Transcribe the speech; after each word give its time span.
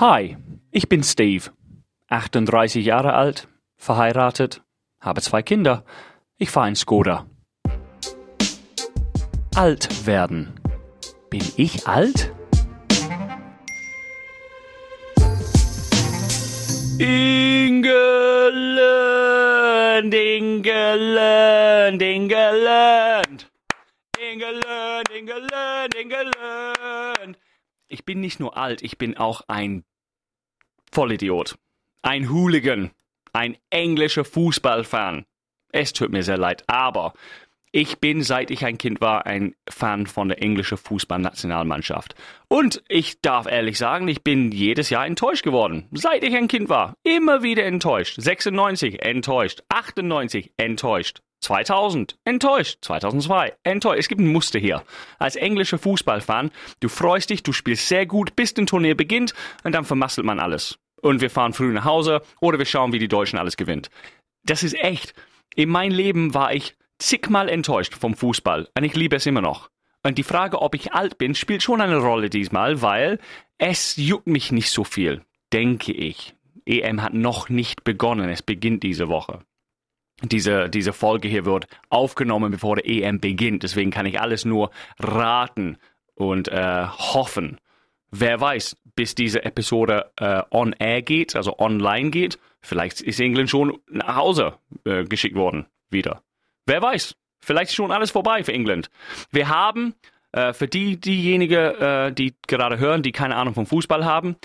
Hi, 0.00 0.38
ich 0.70 0.88
bin 0.88 1.02
Steve, 1.02 1.50
38 2.08 2.82
Jahre 2.82 3.12
alt, 3.12 3.48
verheiratet, 3.76 4.62
habe 4.98 5.20
zwei 5.20 5.42
Kinder. 5.42 5.84
Ich 6.38 6.48
fahre 6.48 6.68
in 6.68 6.74
Skoda. 6.74 7.26
Alt 9.54 10.06
werden. 10.06 10.58
Bin 11.28 11.42
ich 11.58 11.86
alt? 11.86 12.32
England, 16.98 17.84
England, 20.14 22.00
England. 22.00 23.50
England, 24.18 25.10
England, 25.10 25.94
England. 25.94 27.38
Ich 27.88 28.06
bin 28.06 28.20
nicht 28.20 28.40
nur 28.40 28.56
alt, 28.56 28.80
ich 28.80 28.96
bin 28.96 29.18
auch 29.18 29.42
ein 29.48 29.84
Vollidiot. 30.92 31.58
Ein 32.02 32.30
Hooligan. 32.30 32.90
Ein 33.32 33.56
englischer 33.70 34.24
Fußballfan. 34.24 35.24
Es 35.72 35.92
tut 35.92 36.10
mir 36.10 36.22
sehr 36.22 36.38
leid, 36.38 36.64
aber 36.66 37.14
ich 37.72 38.00
bin, 38.00 38.22
seit 38.22 38.50
ich 38.50 38.64
ein 38.64 38.78
Kind 38.78 39.00
war, 39.00 39.26
ein 39.26 39.54
Fan 39.68 40.06
von 40.06 40.28
der 40.28 40.42
englischen 40.42 40.76
Fußballnationalmannschaft. 40.76 42.14
Und 42.48 42.82
ich 42.88 43.20
darf 43.20 43.46
ehrlich 43.46 43.78
sagen, 43.78 44.08
ich 44.08 44.24
bin 44.24 44.50
jedes 44.50 44.90
Jahr 44.90 45.06
enttäuscht 45.06 45.44
geworden. 45.44 45.88
Seit 45.92 46.24
ich 46.24 46.34
ein 46.34 46.48
Kind 46.48 46.68
war. 46.68 46.94
Immer 47.04 47.42
wieder 47.42 47.64
enttäuscht. 47.64 48.20
96 48.20 49.02
enttäuscht. 49.02 49.62
98 49.68 50.52
enttäuscht. 50.56 51.20
2000 51.40 52.18
enttäuscht. 52.24 52.78
2002 52.82 53.54
enttäuscht. 53.62 54.00
Es 54.00 54.08
gibt 54.08 54.20
ein 54.20 54.32
Muster 54.32 54.58
hier. 54.58 54.82
Als 55.18 55.36
englischer 55.36 55.78
Fußballfan, 55.78 56.50
du 56.80 56.88
freust 56.88 57.30
dich, 57.30 57.42
du 57.42 57.52
spielst 57.52 57.88
sehr 57.88 58.04
gut, 58.04 58.36
bis 58.36 58.56
ein 58.56 58.66
Turnier 58.66 58.96
beginnt 58.96 59.32
und 59.64 59.74
dann 59.74 59.84
vermasselt 59.84 60.26
man 60.26 60.40
alles. 60.40 60.78
Und 61.00 61.20
wir 61.20 61.30
fahren 61.30 61.52
früh 61.52 61.72
nach 61.72 61.84
Hause 61.84 62.20
oder 62.40 62.58
wir 62.58 62.66
schauen, 62.66 62.92
wie 62.92 62.98
die 62.98 63.08
Deutschen 63.08 63.38
alles 63.38 63.56
gewinnt. 63.56 63.90
Das 64.44 64.62
ist 64.62 64.74
echt. 64.74 65.14
In 65.54 65.70
meinem 65.70 65.92
Leben 65.92 66.34
war 66.34 66.52
ich 66.52 66.76
zigmal 67.00 67.48
enttäuscht 67.48 67.94
vom 67.94 68.14
Fußball 68.14 68.68
und 68.76 68.84
ich 68.84 68.94
liebe 68.94 69.16
es 69.16 69.26
immer 69.26 69.40
noch. 69.40 69.70
Und 70.02 70.16
die 70.16 70.22
Frage, 70.22 70.62
ob 70.62 70.74
ich 70.74 70.92
alt 70.92 71.18
bin, 71.18 71.34
spielt 71.34 71.62
schon 71.62 71.80
eine 71.80 71.98
Rolle 71.98 72.30
diesmal, 72.30 72.80
weil 72.80 73.18
es 73.58 73.96
juckt 73.96 74.26
mich 74.26 74.52
nicht 74.52 74.70
so 74.70 74.84
viel, 74.84 75.22
denke 75.52 75.92
ich. 75.92 76.34
EM 76.64 77.02
hat 77.02 77.14
noch 77.14 77.48
nicht 77.48 77.84
begonnen, 77.84 78.30
es 78.30 78.42
beginnt 78.42 78.82
diese 78.82 79.08
Woche. 79.08 79.40
Diese, 80.22 80.68
diese 80.68 80.92
Folge 80.92 81.28
hier 81.28 81.44
wird 81.46 81.66
aufgenommen, 81.88 82.52
bevor 82.52 82.76
der 82.76 82.86
EM 82.86 83.20
beginnt, 83.20 83.62
deswegen 83.62 83.90
kann 83.90 84.06
ich 84.06 84.20
alles 84.20 84.44
nur 84.44 84.70
raten 84.98 85.78
und 86.14 86.48
äh, 86.48 86.86
hoffen. 86.86 87.58
Wer 88.10 88.40
weiß, 88.40 88.76
bis 88.94 89.14
diese 89.14 89.44
Episode 89.44 90.10
äh, 90.16 90.42
on 90.50 90.74
air 90.78 91.02
geht, 91.02 91.36
also 91.36 91.58
online 91.58 92.10
geht, 92.10 92.38
vielleicht 92.60 93.00
ist 93.00 93.20
England 93.20 93.48
schon 93.48 93.78
nach 93.88 94.16
Hause 94.16 94.54
äh, 94.84 95.04
geschickt 95.04 95.36
worden 95.36 95.66
wieder. 95.88 96.22
Wer 96.70 96.82
weiß, 96.82 97.16
vielleicht 97.44 97.70
ist 97.70 97.74
schon 97.74 97.90
alles 97.90 98.12
vorbei 98.12 98.44
für 98.44 98.52
England. 98.52 98.90
Wir 99.32 99.48
haben 99.48 99.96
äh, 100.30 100.52
für 100.52 100.68
die 100.68 101.00
diejenigen, 101.00 101.74
äh, 101.74 102.12
die 102.12 102.36
gerade 102.46 102.78
hören, 102.78 103.02
die 103.02 103.10
keine 103.10 103.34
Ahnung 103.34 103.54
vom 103.54 103.66
Fußball 103.66 104.04
haben, 104.04 104.36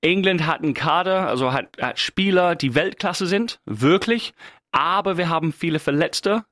England 0.00 0.46
hat 0.46 0.62
einen 0.62 0.72
Kader, 0.72 1.28
also 1.28 1.52
hat, 1.52 1.76
hat 1.78 1.98
Spieler, 1.98 2.54
die 2.54 2.74
Weltklasse 2.74 3.26
sind, 3.26 3.60
wirklich. 3.66 4.32
Aber 4.72 5.18
wir 5.18 5.28
haben 5.28 5.52
viele 5.52 5.78
Verletzte. 5.78 6.46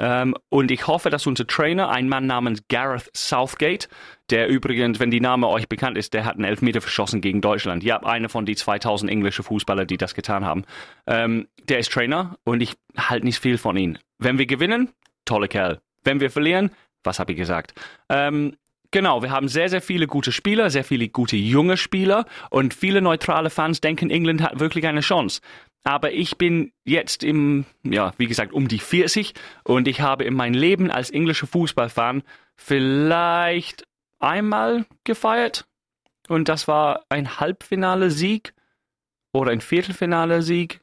Ähm, 0.00 0.34
und 0.48 0.70
ich 0.70 0.86
hoffe, 0.86 1.10
dass 1.10 1.26
unser 1.26 1.46
Trainer, 1.46 1.90
ein 1.90 2.08
Mann 2.08 2.26
namens 2.26 2.62
Gareth 2.68 3.10
Southgate, 3.14 3.88
der 4.30 4.48
übrigens, 4.48 4.98
wenn 4.98 5.10
die 5.10 5.20
Name 5.20 5.46
euch 5.48 5.68
bekannt 5.68 5.98
ist, 5.98 6.14
der 6.14 6.24
hat 6.24 6.36
einen 6.36 6.44
Elfmeter 6.44 6.80
verschossen 6.80 7.20
gegen 7.20 7.42
Deutschland. 7.42 7.84
Ja, 7.84 8.02
einer 8.02 8.30
von 8.30 8.46
die 8.46 8.56
2000 8.56 9.10
englischen 9.10 9.44
Fußballer, 9.44 9.84
die 9.84 9.98
das 9.98 10.14
getan 10.14 10.44
haben. 10.44 10.64
Ähm, 11.06 11.46
der 11.68 11.78
ist 11.78 11.92
Trainer 11.92 12.38
und 12.44 12.62
ich 12.62 12.76
halte 12.96 13.26
nicht 13.26 13.38
viel 13.38 13.58
von 13.58 13.76
ihm. 13.76 13.98
Wenn 14.18 14.38
wir 14.38 14.46
gewinnen, 14.46 14.90
tolle 15.26 15.48
Kerl. 15.48 15.80
Wenn 16.02 16.20
wir 16.20 16.30
verlieren, 16.30 16.70
was 17.04 17.18
habe 17.18 17.32
ich 17.32 17.38
gesagt? 17.38 17.74
Ähm, 18.08 18.56
Genau, 18.92 19.22
wir 19.22 19.30
haben 19.30 19.46
sehr, 19.46 19.68
sehr 19.68 19.82
viele 19.82 20.08
gute 20.08 20.32
Spieler, 20.32 20.68
sehr 20.68 20.82
viele 20.82 21.08
gute 21.08 21.36
junge 21.36 21.76
Spieler 21.76 22.24
und 22.50 22.74
viele 22.74 23.00
neutrale 23.00 23.48
Fans 23.48 23.80
denken, 23.80 24.10
England 24.10 24.42
hat 24.42 24.58
wirklich 24.58 24.84
eine 24.84 25.00
Chance. 25.00 25.40
Aber 25.82 26.12
ich 26.12 26.36
bin 26.36 26.72
jetzt 26.84 27.24
im, 27.24 27.64
ja, 27.82 28.12
wie 28.18 28.26
gesagt, 28.26 28.52
um 28.52 28.68
die 28.68 28.78
40 28.78 29.34
und 29.64 29.88
ich 29.88 30.00
habe 30.00 30.24
in 30.24 30.34
meinem 30.34 30.54
Leben 30.54 30.90
als 30.90 31.10
englischer 31.10 31.46
Fußballfan 31.46 32.22
vielleicht 32.56 33.86
einmal 34.18 34.84
gefeiert 35.04 35.66
und 36.30 36.48
das 36.48 36.68
war 36.68 37.04
ein 37.08 37.40
Halbfinale-Sieg 37.40 38.54
oder 39.32 39.50
ein 39.50 39.60
Viertelfinale-Sieg. 39.60 40.80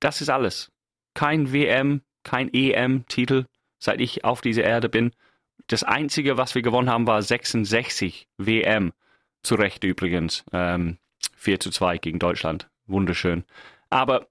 Das 0.00 0.20
ist 0.20 0.28
alles. 0.28 0.70
Kein 1.14 1.52
WM, 1.52 2.02
kein 2.24 2.52
EM-Titel, 2.52 3.46
seit 3.78 4.02
ich 4.02 4.24
auf 4.24 4.42
dieser 4.42 4.64
Erde 4.64 4.90
bin. 4.90 5.12
Das 5.66 5.82
Einzige, 5.82 6.36
was 6.36 6.54
wir 6.54 6.60
gewonnen 6.60 6.90
haben, 6.90 7.06
war 7.06 7.22
66 7.22 8.28
WM. 8.36 8.92
Zu 9.42 9.54
Recht 9.54 9.82
übrigens. 9.82 10.44
Ähm, 10.52 10.98
4 11.36 11.60
zu 11.60 11.70
2 11.70 11.96
gegen 11.96 12.18
Deutschland. 12.18 12.68
Wunderschön. 12.86 13.44
Aber 13.90 14.28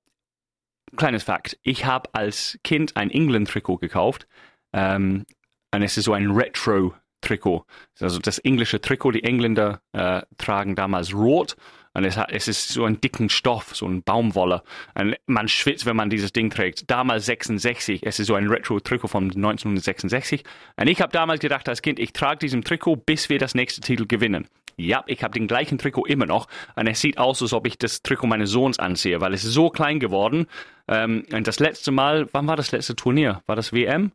kleines 0.95 1.23
Fakt. 1.23 1.59
Ich 1.63 1.85
habe 1.85 2.09
als 2.13 2.57
Kind 2.63 2.95
ein 2.97 3.11
England-Trikot 3.11 3.77
gekauft. 3.77 4.27
Ähm, 4.73 5.25
und 5.73 5.83
es 5.83 5.97
ist 5.97 6.05
so 6.05 6.13
ein 6.13 6.31
Retro-Trikot. 6.31 7.65
Also 7.99 8.19
das 8.19 8.39
englische 8.39 8.81
Trikot, 8.81 9.11
die 9.11 9.23
Engländer 9.23 9.81
äh, 9.93 10.21
tragen 10.37 10.75
damals 10.75 11.13
rot 11.13 11.55
und 11.93 12.05
es, 12.05 12.17
hat, 12.17 12.31
es 12.31 12.47
ist 12.47 12.69
so 12.69 12.85
ein 12.85 13.01
dicken 13.01 13.29
Stoff, 13.29 13.75
so 13.75 13.87
ein 13.87 14.03
Baumwolle. 14.03 14.63
Und 14.93 15.15
man 15.25 15.47
schwitzt, 15.47 15.85
wenn 15.85 15.95
man 15.95 16.09
dieses 16.09 16.31
Ding 16.31 16.49
trägt. 16.49 16.89
Damals 16.89 17.25
66, 17.25 18.05
es 18.05 18.19
ist 18.19 18.27
so 18.27 18.35
ein 18.35 18.47
Retro-Trikot 18.47 19.07
von 19.07 19.23
1966. 19.25 20.43
Und 20.77 20.87
ich 20.87 21.01
habe 21.01 21.11
damals 21.11 21.39
gedacht 21.39 21.67
als 21.67 21.81
Kind, 21.81 21.99
ich 21.99 22.13
trage 22.13 22.39
diesen 22.39 22.63
Trikot, 22.63 22.97
bis 22.97 23.29
wir 23.29 23.39
das 23.39 23.55
nächste 23.55 23.81
Titel 23.81 24.05
gewinnen. 24.05 24.47
Ja, 24.79 25.03
ich 25.07 25.23
habe 25.23 25.33
den 25.33 25.47
gleichen 25.47 25.77
Trikot 25.77 26.05
immer 26.05 26.25
noch 26.25 26.47
und 26.75 26.87
es 26.87 27.01
sieht 27.01 27.17
aus, 27.17 27.41
als 27.41 27.51
ob 27.51 27.67
ich 27.67 27.77
das 27.77 28.01
Trikot 28.01 28.27
meines 28.27 28.49
Sohns 28.49 28.79
ansehe, 28.79 29.19
weil 29.19 29.33
es 29.33 29.43
ist 29.43 29.51
so 29.51 29.69
klein 29.69 29.99
geworden. 29.99 30.47
Ähm, 30.87 31.25
und 31.33 31.47
das 31.47 31.59
letzte 31.59 31.91
Mal, 31.91 32.29
wann 32.31 32.47
war 32.47 32.55
das 32.55 32.71
letzte 32.71 32.95
Turnier? 32.95 33.41
War 33.45 33.57
das 33.57 33.73
WM? 33.73 34.13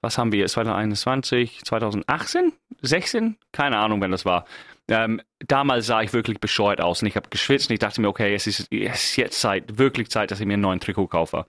Was 0.00 0.16
haben 0.16 0.30
wir 0.30 0.38
jetzt? 0.38 0.52
2021, 0.52 1.62
2018, 1.64 2.52
16? 2.82 3.36
Keine 3.50 3.78
Ahnung, 3.78 4.00
wenn 4.00 4.12
das 4.12 4.24
war. 4.24 4.44
Ähm, 4.86 5.20
damals 5.40 5.86
sah 5.86 6.02
ich 6.02 6.12
wirklich 6.12 6.38
bescheuert 6.38 6.80
aus 6.80 7.02
und 7.02 7.08
ich 7.08 7.16
habe 7.16 7.30
geschwitzt 7.30 7.70
und 7.70 7.74
ich 7.74 7.80
dachte 7.80 8.00
mir, 8.00 8.08
okay, 8.08 8.34
es 8.34 8.46
ist, 8.46 8.68
es 8.70 9.04
ist 9.04 9.16
jetzt 9.16 9.40
Zeit, 9.40 9.78
wirklich 9.78 10.10
Zeit, 10.10 10.30
dass 10.30 10.38
ich 10.38 10.46
mir 10.46 10.52
einen 10.52 10.62
neuen 10.62 10.80
Trikot 10.80 11.08
kaufe. 11.08 11.46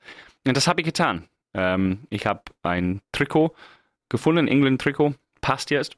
Und 0.47 0.57
das 0.57 0.67
habe 0.67 0.81
ich 0.81 0.85
getan. 0.85 1.27
Ähm, 1.53 1.99
ich 2.09 2.25
habe 2.25 2.41
ein 2.63 3.01
Trikot 3.11 3.53
gefunden, 4.09 4.39
ein 4.39 4.47
England-Trikot, 4.47 5.13
passt 5.41 5.69
jetzt. 5.69 5.97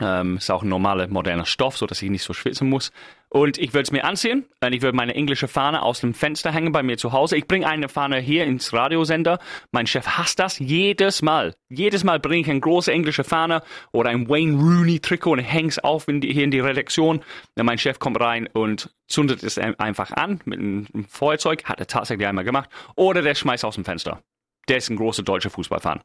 Ähm, 0.00 0.36
ist 0.36 0.50
auch 0.50 0.62
ein 0.62 0.68
normaler, 0.68 1.08
moderner 1.08 1.46
Stoff, 1.46 1.76
so 1.76 1.86
dass 1.86 2.02
ich 2.02 2.10
nicht 2.10 2.22
so 2.22 2.32
schwitzen 2.32 2.68
muss. 2.68 2.92
Und 3.30 3.58
ich 3.58 3.74
würde 3.74 3.82
es 3.82 3.90
mir 3.90 4.04
anziehen 4.04 4.46
und 4.62 4.72
ich 4.72 4.80
würde 4.80 4.96
meine 4.96 5.14
englische 5.14 5.48
Fahne 5.48 5.82
aus 5.82 6.00
dem 6.00 6.14
Fenster 6.14 6.50
hängen 6.50 6.72
bei 6.72 6.82
mir 6.82 6.96
zu 6.96 7.12
Hause. 7.12 7.36
Ich 7.36 7.46
bringe 7.46 7.66
eine 7.66 7.88
Fahne 7.88 8.20
hier 8.20 8.44
ins 8.44 8.72
Radiosender. 8.72 9.38
Mein 9.70 9.86
Chef 9.86 10.06
hasst 10.06 10.38
das 10.38 10.58
jedes 10.58 11.20
Mal. 11.20 11.54
Jedes 11.68 12.04
Mal 12.04 12.20
bringe 12.20 12.40
ich 12.40 12.50
eine 12.50 12.60
große 12.60 12.90
englische 12.90 13.24
Fahne 13.24 13.62
oder 13.92 14.10
ein 14.10 14.28
Wayne 14.28 14.56
Rooney 14.56 15.00
Trikot 15.00 15.32
und 15.32 15.40
hänge 15.40 15.68
es 15.68 15.78
auf 15.78 16.08
in 16.08 16.20
die, 16.20 16.32
hier 16.32 16.44
in 16.44 16.50
die 16.50 16.60
Redaktion. 16.60 17.20
Und 17.56 17.66
mein 17.66 17.78
Chef 17.78 17.98
kommt 17.98 18.18
rein 18.20 18.48
und 18.52 18.94
zündet 19.08 19.42
es 19.42 19.58
einfach 19.58 20.12
an 20.12 20.40
mit 20.46 20.58
einem 20.58 20.86
Feuerzeug. 21.08 21.64
Hat 21.64 21.80
er 21.80 21.86
tatsächlich 21.86 22.26
einmal 22.26 22.44
gemacht. 22.44 22.70
Oder 22.94 23.20
der 23.20 23.34
schmeißt 23.34 23.64
aus 23.64 23.74
dem 23.74 23.84
Fenster. 23.84 24.22
Der 24.68 24.78
ist 24.78 24.88
ein 24.88 24.96
großer 24.96 25.22
deutscher 25.22 25.50
Fußballfan. 25.50 26.00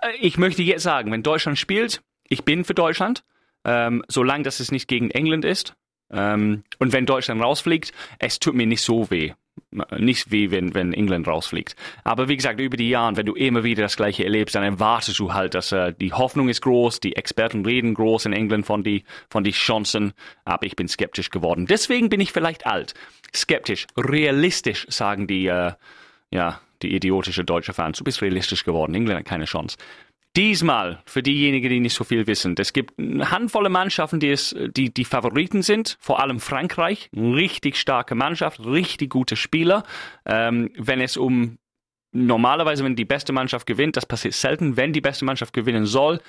Äh, 0.00 0.16
ich 0.20 0.38
möchte 0.38 0.62
jetzt 0.62 0.82
sagen, 0.82 1.12
wenn 1.12 1.22
Deutschland 1.22 1.58
spielt, 1.58 2.02
ich 2.28 2.44
bin 2.44 2.64
für 2.64 2.74
Deutschland 2.74 3.22
ähm, 3.64 4.02
solange 4.08 4.44
dass 4.44 4.60
es 4.60 4.72
nicht 4.72 4.88
gegen 4.88 5.10
England 5.10 5.44
ist. 5.44 5.74
Ähm, 6.10 6.64
und 6.78 6.92
wenn 6.92 7.06
Deutschland 7.06 7.42
rausfliegt, 7.42 7.92
es 8.18 8.38
tut 8.38 8.54
mir 8.54 8.66
nicht 8.66 8.82
so 8.82 9.10
weh. 9.10 9.32
Nicht 9.98 10.30
weh, 10.30 10.50
wenn, 10.50 10.74
wenn 10.74 10.92
England 10.92 11.28
rausfliegt. 11.28 11.76
Aber 12.02 12.28
wie 12.28 12.36
gesagt, 12.36 12.60
über 12.60 12.76
die 12.76 12.88
Jahre, 12.88 13.16
wenn 13.16 13.26
du 13.26 13.34
immer 13.34 13.64
wieder 13.64 13.82
das 13.82 13.96
Gleiche 13.96 14.24
erlebst, 14.24 14.54
dann 14.54 14.64
erwartest 14.64 15.18
du 15.18 15.32
halt, 15.32 15.54
dass 15.54 15.72
äh, 15.72 15.92
die 15.92 16.12
Hoffnung 16.12 16.48
ist 16.48 16.62
groß, 16.62 17.00
die 17.00 17.16
Experten 17.16 17.64
reden 17.64 17.94
groß 17.94 18.26
in 18.26 18.32
England 18.32 18.66
von 18.66 18.82
die, 18.82 19.04
von 19.30 19.44
die 19.44 19.52
Chancen. 19.52 20.12
Aber 20.44 20.66
ich 20.66 20.76
bin 20.76 20.88
skeptisch 20.88 21.30
geworden. 21.30 21.66
Deswegen 21.66 22.08
bin 22.08 22.20
ich 22.20 22.32
vielleicht 22.32 22.66
alt. 22.66 22.94
Skeptisch, 23.34 23.86
realistisch, 23.96 24.86
sagen 24.90 25.26
die, 25.26 25.46
äh, 25.46 25.72
ja, 26.30 26.60
die 26.82 26.94
idiotische 26.94 27.44
deutsche 27.44 27.72
Fans. 27.72 27.98
Du 27.98 28.04
bist 28.04 28.22
realistisch 28.22 28.64
geworden. 28.64 28.94
England 28.94 29.20
hat 29.20 29.26
keine 29.26 29.46
Chance. 29.46 29.76
Diesmal, 30.36 31.00
für 31.06 31.22
diejenigen, 31.22 31.68
die 31.68 31.78
nicht 31.78 31.94
so 31.94 32.02
viel 32.02 32.26
wissen, 32.26 32.56
es 32.58 32.72
gibt 32.72 32.98
eine 32.98 33.30
Handvoll 33.30 33.68
Mannschaften, 33.68 34.18
die, 34.18 34.30
es, 34.30 34.54
die 34.76 34.92
die 34.92 35.04
Favoriten 35.04 35.62
sind, 35.62 35.96
vor 36.00 36.20
allem 36.20 36.40
Frankreich, 36.40 37.08
richtig 37.16 37.76
starke 37.76 38.16
Mannschaft, 38.16 38.64
richtig 38.64 39.10
gute 39.10 39.36
Spieler. 39.36 39.84
Ähm, 40.26 40.70
wenn 40.76 41.00
es 41.00 41.16
um 41.16 41.58
normalerweise, 42.10 42.82
wenn 42.84 42.96
die 42.96 43.04
beste 43.04 43.32
Mannschaft 43.32 43.66
gewinnt, 43.66 43.96
das 43.96 44.06
passiert 44.06 44.34
selten, 44.34 44.76
wenn 44.76 44.92
die 44.92 45.00
beste 45.00 45.24
Mannschaft 45.24 45.52
gewinnen 45.52 45.86
soll, 45.86 46.20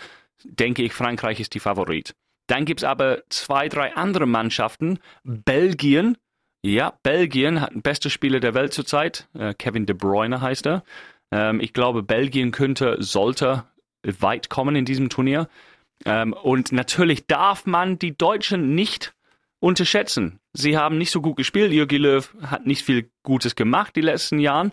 denke 0.44 0.84
ich, 0.84 0.94
Frankreich 0.94 1.40
ist 1.40 1.56
die 1.56 1.60
Favorit. 1.60 2.13
Dann 2.48 2.66
gibt 2.66 2.81
es 2.81 2.84
aber 2.84 3.24
zwei, 3.30 3.69
drei 3.69 3.96
andere 3.96 4.28
Mannschaften. 4.28 5.00
Belgien 5.24 6.18
Ja, 6.63 6.94
Belgien 7.01 7.60
hat 7.60 7.74
den 7.74 7.81
besten 7.81 8.12
Spieler 8.12 8.40
der 8.40 8.54
Welt 8.54 8.74
zurzeit. 8.74 9.28
Äh, 9.34 9.56
Kevin 9.56 9.88
De 9.88 9.96
Bruyne 9.96 10.42
heißt 10.42 10.68
er. 10.68 10.84
Ähm, 11.31 11.60
ich 11.60 11.74
glaube, 11.74 12.04
Belgien 12.04 12.51
könnte, 12.51 12.98
sollte 13.00 13.63
weit 14.19 14.50
kommen 14.50 14.75
in 14.75 14.86
diesem 14.86 15.10
Turnier. 15.10 15.50
Ähm, 16.06 16.34
und 16.34 16.72
natürlich 16.72 17.28
darf 17.28 17.66
man 17.66 18.00
die 18.00 18.18
Deutschen 18.18 18.75
nicht 18.75 19.13
unterschätzen. 19.60 20.40
Sie 20.54 20.78
haben 20.78 20.98
nicht 20.98 21.12
so 21.12 21.22
gut 21.22 21.38
gespielt. 21.38 21.72
Jürgen 21.72 22.02
Löw 22.02 22.34
hat 22.42 22.66
nicht 22.66 22.84
viel 22.84 23.10
Gutes 23.24 23.56
gemacht 23.56 23.96
die 23.96 24.02
letzten 24.02 24.40
Jahren, 24.40 24.72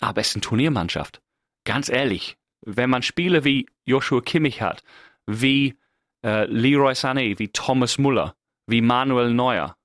aber 0.00 0.20
es 0.20 0.28
ist 0.28 0.36
eine 0.36 0.42
Turniermannschaft. 0.42 1.20
Ganz 1.64 1.88
ehrlich, 1.88 2.36
wenn 2.62 2.90
man 2.90 3.02
Spiele 3.02 3.44
wie 3.44 3.66
Joshua 3.86 4.20
Kimmich 4.20 4.60
hat, 4.60 4.82
wie 5.26 5.76
äh, 6.24 6.44
Leroy 6.44 6.92
Sané, 6.92 7.38
wie 7.38 7.48
Thomas 7.48 7.98
Muller, 7.98 8.34
wie 8.66 8.80
Manuel 8.80 9.32
Neuer, 9.32 9.76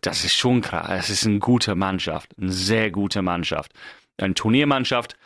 das 0.00 0.24
ist 0.24 0.34
schon 0.34 0.60
krass. 0.60 0.88
Es 0.90 1.10
ist 1.10 1.26
eine 1.26 1.38
gute 1.38 1.74
Mannschaft, 1.74 2.32
eine 2.38 2.52
sehr 2.52 2.90
gute 2.90 3.22
Mannschaft. 3.22 3.72
Eine 4.16 4.34
Turniermannschaft, 4.34 5.16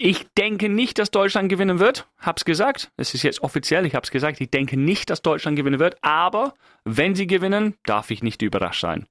ich 0.00 0.28
denke 0.38 0.68
nicht, 0.68 0.98
dass 0.98 1.10
Deutschland 1.10 1.48
gewinnen 1.48 1.80
wird. 1.80 2.06
Hab's 2.20 2.44
gesagt. 2.44 2.92
Es 2.96 3.14
ist 3.14 3.24
jetzt 3.24 3.42
offiziell. 3.42 3.84
Ich 3.84 3.96
hab's 3.96 4.12
gesagt. 4.12 4.40
Ich 4.40 4.48
denke 4.48 4.76
nicht, 4.76 5.10
dass 5.10 5.22
Deutschland 5.22 5.56
gewinnen 5.56 5.80
wird. 5.80 5.96
Aber 6.02 6.54
wenn 6.84 7.16
sie 7.16 7.26
gewinnen, 7.26 7.74
darf 7.84 8.12
ich 8.12 8.22
nicht 8.22 8.40
überrascht 8.40 8.80
sein. 8.80 9.08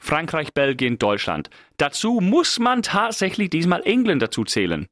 Frankreich, 0.00 0.52
Belgien, 0.52 0.98
Deutschland. 0.98 1.50
Dazu 1.76 2.18
muss 2.20 2.58
man 2.58 2.82
tatsächlich 2.82 3.48
diesmal 3.48 3.82
England 3.84 4.22
dazu 4.22 4.42
zählen. 4.42 4.88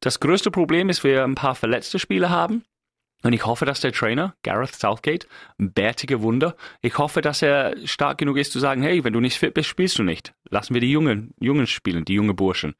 Das 0.00 0.18
größte 0.18 0.50
Problem 0.50 0.88
ist, 0.88 1.04
wir 1.04 1.22
ein 1.22 1.36
paar 1.36 1.54
verletzte 1.54 2.00
Spieler 2.00 2.30
haben. 2.30 2.64
Und 3.22 3.32
ich 3.34 3.46
hoffe, 3.46 3.66
dass 3.66 3.80
der 3.80 3.92
Trainer, 3.92 4.34
Gareth 4.42 4.74
Southgate, 4.74 5.28
ein 5.60 5.72
bärtiger 5.72 6.22
Wunder, 6.22 6.56
ich 6.80 6.98
hoffe, 6.98 7.20
dass 7.20 7.42
er 7.42 7.76
stark 7.86 8.18
genug 8.18 8.38
ist 8.38 8.50
zu 8.50 8.58
sagen, 8.58 8.82
hey, 8.82 9.04
wenn 9.04 9.12
du 9.12 9.20
nicht 9.20 9.38
fit 9.38 9.54
bist, 9.54 9.68
spielst 9.68 9.98
du 9.98 10.02
nicht. 10.02 10.32
Lassen 10.48 10.74
wir 10.74 10.80
die 10.80 10.90
Jungen, 10.90 11.34
Jungen 11.38 11.68
spielen, 11.68 12.04
die 12.04 12.14
junge 12.14 12.34
Burschen. 12.34 12.74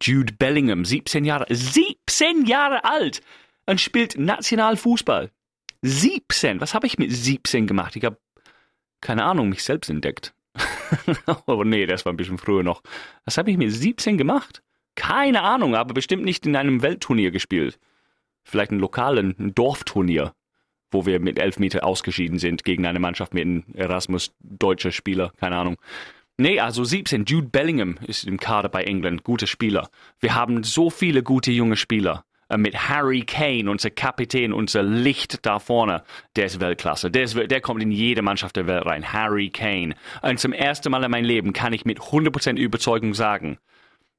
Jude 0.00 0.34
Bellingham, 0.34 0.84
17 0.84 1.24
Jahre, 1.24 1.46
17 1.48 2.46
Jahre 2.46 2.84
alt 2.84 3.20
und 3.66 3.80
spielt 3.80 4.18
Nationalfußball. 4.18 5.30
17, 5.82 6.60
was 6.60 6.74
habe 6.74 6.86
ich 6.86 6.98
mit 6.98 7.12
17 7.12 7.66
gemacht? 7.66 7.96
Ich 7.96 8.04
habe, 8.04 8.18
keine 9.00 9.24
Ahnung, 9.24 9.48
mich 9.48 9.62
selbst 9.62 9.88
entdeckt. 9.90 10.34
oh 11.46 11.64
nee, 11.64 11.86
das 11.86 12.04
war 12.04 12.12
ein 12.12 12.16
bisschen 12.16 12.38
früher 12.38 12.62
noch. 12.62 12.82
Was 13.24 13.38
habe 13.38 13.50
ich 13.50 13.56
mit 13.56 13.72
17 13.72 14.16
gemacht? 14.16 14.62
Keine 14.94 15.42
Ahnung, 15.42 15.74
aber 15.74 15.94
bestimmt 15.94 16.24
nicht 16.24 16.46
in 16.46 16.56
einem 16.56 16.82
Weltturnier 16.82 17.30
gespielt. 17.30 17.78
Vielleicht 18.42 18.70
ein 18.70 18.78
lokalen, 18.78 19.52
Dorfturnier, 19.54 20.32
wo 20.90 21.04
wir 21.04 21.20
mit 21.20 21.38
elf 21.38 21.58
Meter 21.58 21.84
ausgeschieden 21.84 22.38
sind 22.38 22.64
gegen 22.64 22.86
eine 22.86 23.00
Mannschaft 23.00 23.34
mit 23.34 23.42
einem 23.42 23.64
Erasmus 23.74 24.32
deutscher 24.40 24.92
Spieler, 24.92 25.32
keine 25.36 25.56
Ahnung. 25.56 25.76
Nee, 26.38 26.60
also 26.60 26.84
17. 26.84 27.24
Jude 27.24 27.48
Bellingham 27.48 27.98
ist 28.06 28.24
im 28.24 28.38
Kader 28.38 28.68
bei 28.68 28.84
England. 28.84 29.24
Guter 29.24 29.46
Spieler. 29.46 29.88
Wir 30.20 30.34
haben 30.34 30.64
so 30.64 30.90
viele 30.90 31.22
gute 31.22 31.50
junge 31.50 31.76
Spieler. 31.76 32.24
Äh, 32.48 32.58
mit 32.58 32.88
Harry 32.88 33.22
Kane, 33.22 33.70
unser 33.70 33.90
Kapitän, 33.90 34.52
unser 34.52 34.82
Licht 34.82 35.46
da 35.46 35.58
vorne. 35.58 36.02
Der 36.36 36.46
ist 36.46 36.60
Weltklasse. 36.60 37.10
Der, 37.10 37.22
ist, 37.22 37.36
der 37.36 37.60
kommt 37.60 37.82
in 37.82 37.90
jede 37.90 38.22
Mannschaft 38.22 38.56
der 38.56 38.66
Welt 38.66 38.84
rein. 38.84 39.12
Harry 39.12 39.50
Kane. 39.50 39.94
Und 40.22 40.38
zum 40.38 40.52
ersten 40.52 40.90
Mal 40.90 41.04
in 41.04 41.10
meinem 41.10 41.24
Leben 41.24 41.52
kann 41.52 41.72
ich 41.72 41.84
mit 41.84 42.00
100% 42.00 42.56
Überzeugung 42.56 43.14
sagen, 43.14 43.58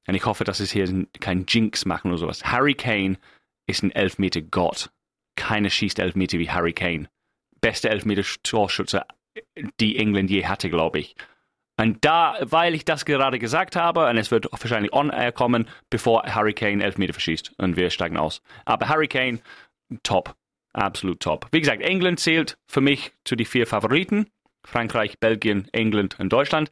und 0.07 0.15
ich 0.15 0.25
hoffe, 0.25 0.45
dass 0.45 0.61
es 0.61 0.71
hier 0.71 1.05
kein 1.19 1.45
Jinx 1.47 1.85
machen 1.85 2.11
oder 2.11 2.17
sowas. 2.17 2.45
Harry 2.45 2.75
Kane 2.75 3.17
ist 3.67 3.83
ein 3.83 3.91
Elfmeter-Gott. 3.91 4.89
Keiner 5.35 5.69
schießt 5.69 5.99
Elfmeter 5.99 6.39
wie 6.39 6.49
Harry 6.49 6.71
Kane. 6.71 7.09
Beste 7.59 7.89
Elfmeter-Torschütze, 7.89 9.03
die 9.81 9.97
England 9.97 10.29
je 10.29 10.45
hatte, 10.45 10.69
glaube 10.69 10.99
ich. 10.99 11.15
Und 11.79 12.03
da, 12.03 12.37
weil 12.41 12.73
ich 12.73 12.85
das 12.85 13.05
gerade 13.05 13.37
gesagt 13.37 13.75
habe, 13.75 14.07
und 14.07 14.17
es 14.17 14.31
wird 14.31 14.47
wahrscheinlich 14.51 14.93
on 14.93 15.11
air 15.11 15.31
kommen, 15.31 15.69
bevor 15.89 16.23
Hurricane 16.23 16.81
Elfmeter 16.81 17.13
verschießt 17.13 17.53
und 17.59 17.77
wir 17.77 17.91
steigen 17.91 18.17
aus. 18.17 18.41
Aber 18.65 18.89
Hurricane, 18.89 19.41
top. 20.03 20.35
Absolut 20.73 21.19
top. 21.21 21.47
Wie 21.51 21.59
gesagt, 21.59 21.81
England 21.81 22.19
zählt 22.19 22.57
für 22.67 22.81
mich 22.81 23.11
zu 23.25 23.35
den 23.35 23.45
vier 23.45 23.65
Favoriten. 23.65 24.27
Frankreich, 24.63 25.19
Belgien, 25.19 25.67
England 25.71 26.19
und 26.19 26.33
Deutschland. 26.33 26.69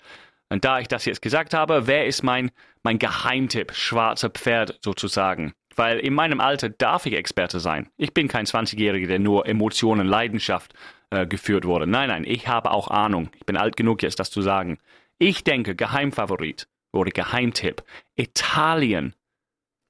Und 0.50 0.66
da 0.66 0.80
ich 0.80 0.88
das 0.88 1.06
jetzt 1.06 1.22
gesagt 1.22 1.54
habe, 1.54 1.88
wer 1.88 2.06
ist 2.06 2.22
mein, 2.22 2.52
mein 2.84 3.00
Geheimtipp, 3.00 3.74
schwarzer 3.74 4.30
Pferd 4.30 4.78
sozusagen? 4.84 5.54
Weil 5.76 6.00
in 6.00 6.14
meinem 6.14 6.40
Alter 6.40 6.70
darf 6.70 7.06
ich 7.06 7.14
Experte 7.14 7.60
sein. 7.60 7.90
Ich 7.98 8.14
bin 8.14 8.28
kein 8.28 8.46
20-Jähriger, 8.46 9.08
der 9.08 9.20
nur 9.20 9.46
Emotionen, 9.46 10.08
Leidenschaft 10.08 10.74
äh, 11.10 11.26
geführt 11.26 11.66
wurde. 11.66 11.88
Nein, 11.88 12.10
nein, 12.10 12.24
ich 12.26 12.48
habe 12.48 12.72
auch 12.72 12.90
Ahnung. 12.90 13.30
Ich 13.38 13.46
bin 13.46 13.58
alt 13.58 13.76
genug 13.76 14.04
jetzt, 14.04 14.20
das 14.20 14.32
zu 14.32 14.42
sagen. 14.42 14.78
Ich 15.18 15.44
denke, 15.44 15.76
Geheimfavorit 15.76 16.68
oder 16.92 17.12
Geheimtipp. 17.12 17.84
Italien. 18.16 19.14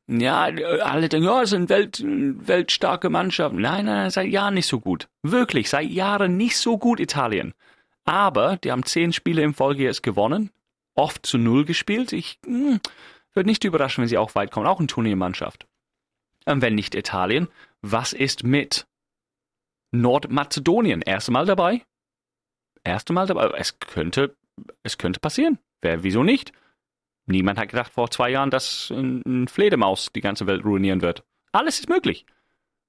Ja, 0.08 0.44
alle 0.44 1.10
denken, 1.10 1.26
ja, 1.26 1.42
es 1.42 1.50
sind 1.50 1.70
Welt, 1.70 2.04
weltstarke 2.06 3.10
Mannschaften. 3.10 3.60
Nein, 3.60 3.86
nein, 3.86 3.96
nein, 3.96 4.10
seit 4.12 4.28
Jahren 4.28 4.54
nicht 4.54 4.68
so 4.68 4.80
gut. 4.80 5.08
Wirklich, 5.24 5.70
seit 5.70 5.90
Jahren 5.90 6.38
nicht 6.38 6.58
so 6.58 6.78
gut 6.78 7.00
Italien. 7.00 7.54
Aber 8.04 8.58
die 8.58 8.72
haben 8.72 8.86
zehn 8.86 9.14
Spiele 9.14 9.42
in 9.42 9.56
Folge 9.56 9.84
jetzt 9.84 10.04
gewonnen, 10.04 10.52
oft 10.94 11.26
zu 11.26 11.40
Null 11.40 11.66
gespielt. 11.66 12.14
Ich 12.14 12.40
hm, 12.46 12.80
würde 13.34 13.50
nicht 13.50 13.64
überraschen, 13.64 14.04
wenn 14.04 14.10
sie 14.10 14.20
auch 14.20 14.36
weit 14.36 14.52
kommen. 14.52 14.68
Auch 14.68 14.78
eine 14.78 14.88
Turniermannschaft. 14.88 15.66
Und 16.46 16.62
wenn 16.62 16.76
nicht 16.76 16.96
Italien, 16.96 17.48
was 17.82 18.14
ist 18.14 18.44
mit 18.44 18.88
Nordmazedonien? 19.92 21.02
Erste 21.02 21.32
Mal 21.32 21.46
dabei? 21.46 21.82
Erste 22.84 23.14
Mal 23.14 23.28
dabei? 23.28 23.50
Es 23.58 23.80
könnte 23.80 24.36
es 24.84 24.98
könnte 24.98 25.20
passieren. 25.20 25.60
Wer, 25.82 26.04
wieso 26.04 26.24
nicht? 26.24 26.52
Niemand 27.28 27.60
hat 27.60 27.70
gedacht 27.70 27.92
vor 27.92 28.12
zwei 28.12 28.30
Jahren, 28.30 28.52
dass 28.52 28.92
ein 28.92 29.48
Fledermaus 29.48 30.12
die 30.14 30.22
ganze 30.22 30.48
Welt 30.48 30.64
ruinieren 30.64 31.02
wird. 31.02 31.24
Alles 31.52 31.80
ist 31.80 31.90
möglich. 31.90 32.26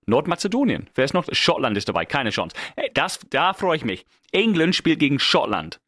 Nordmazedonien. 0.06 0.88
Wer 0.94 1.04
ist 1.04 1.14
noch? 1.14 1.26
Schottland 1.32 1.76
ist 1.76 1.88
dabei. 1.88 2.04
Keine 2.04 2.30
Chance. 2.30 2.54
Das, 2.94 3.18
da 3.30 3.54
freue 3.54 3.76
ich 3.76 3.84
mich. 3.84 4.06
England 4.30 4.74
spielt 4.74 5.00
gegen 5.00 5.18
Schottland. 5.18 5.80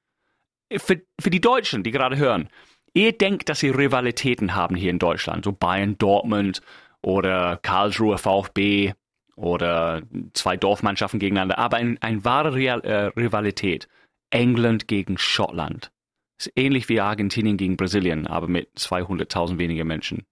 Für, 0.77 1.01
für 1.21 1.31
die 1.31 1.41
Deutschen, 1.41 1.83
die 1.83 1.91
gerade 1.91 2.17
hören. 2.17 2.49
Ihr 2.95 3.17
denkt, 3.17 3.49
dass 3.49 3.61
sie 3.61 3.69
Rivalitäten 3.69 4.55
haben 4.55 4.75
hier 4.75 4.91
in 4.91 4.99
Deutschland. 4.99 5.45
So 5.45 5.53
Bayern, 5.53 5.99
Dortmund 5.99 6.63
oder 7.09 7.57
Karlsruhe 7.63 8.19
VfB 8.19 8.93
oder 9.35 10.03
zwei 10.35 10.59
Dorfmannschaften 10.59 11.19
gegeneinander. 11.19 11.57
Aber 11.57 11.79
eine 11.79 11.97
ein 12.03 12.23
wahre 12.27 12.53
Real, 12.55 12.81
äh, 12.83 13.07
Rivalität. 13.19 13.89
England 14.31 14.89
gegen 14.89 15.17
Schottland. 15.17 15.91
Ist 16.39 16.53
ähnlich 16.55 16.91
wie 16.91 17.01
Argentinien 17.01 17.57
gegen 17.57 17.79
Brasilien, 17.79 18.27
aber 18.27 18.47
mit 18.47 18.69
200.000 18.77 19.57
weniger 19.57 19.85
Menschen. 19.85 20.27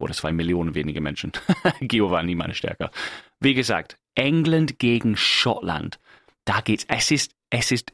Oder 0.00 0.12
zwei 0.12 0.32
Millionen 0.32 0.74
weniger 0.74 1.00
Menschen. 1.00 1.30
Geo 1.80 2.10
war 2.10 2.24
nie 2.24 2.34
meine 2.34 2.54
Stärke. 2.54 2.90
Wie 3.38 3.54
gesagt, 3.54 3.96
England 4.16 4.80
gegen 4.80 5.16
Schottland. 5.16 6.00
Da 6.44 6.60
geht's. 6.60 6.86
Es 6.88 7.12
ist, 7.12 7.36
es 7.50 7.70
ist 7.70 7.92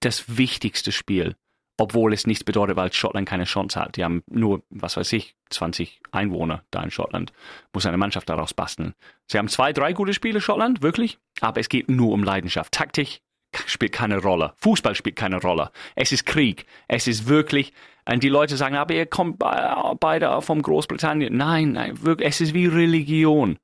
das 0.00 0.36
wichtigste 0.36 0.92
Spiel. 0.92 1.36
Obwohl 1.80 2.12
es 2.12 2.26
nichts 2.26 2.42
bedeutet, 2.42 2.76
weil 2.76 2.92
Schottland 2.92 3.28
keine 3.28 3.44
Chance 3.44 3.80
hat. 3.80 3.96
Die 3.96 4.04
haben 4.04 4.24
nur, 4.28 4.62
was 4.68 4.96
weiß 4.96 5.12
ich, 5.12 5.36
20 5.50 6.00
Einwohner 6.10 6.64
da 6.72 6.82
in 6.82 6.90
Schottland. 6.90 7.32
Muss 7.72 7.86
eine 7.86 7.96
Mannschaft 7.96 8.28
daraus 8.28 8.52
basteln. 8.52 8.94
Sie 9.28 9.38
haben 9.38 9.48
zwei, 9.48 9.72
drei 9.72 9.92
gute 9.92 10.12
Spiele, 10.12 10.40
Schottland, 10.40 10.82
wirklich. 10.82 11.18
Aber 11.40 11.60
es 11.60 11.68
geht 11.68 11.88
nur 11.88 12.12
um 12.12 12.24
Leidenschaft. 12.24 12.72
Taktik, 12.72 13.22
spielt 13.66 13.92
keine 13.92 14.18
Rolle. 14.18 14.54
Fußball 14.56 14.94
spielt 14.94 15.16
keine 15.16 15.40
Rolle. 15.40 15.70
Es 15.94 16.12
ist 16.12 16.26
Krieg. 16.26 16.66
Es 16.88 17.06
ist 17.06 17.28
wirklich, 17.28 17.72
und 18.04 18.22
die 18.22 18.28
Leute 18.28 18.56
sagen, 18.56 18.76
aber 18.76 18.94
ihr 18.94 19.06
kommt 19.06 19.38
beide 19.38 20.42
vom 20.42 20.62
Großbritannien. 20.62 21.36
Nein, 21.36 21.72
nein, 21.72 22.02
wirklich, 22.02 22.28
es 22.28 22.40
ist 22.40 22.54
wie 22.54 22.66
Religion. 22.66 23.58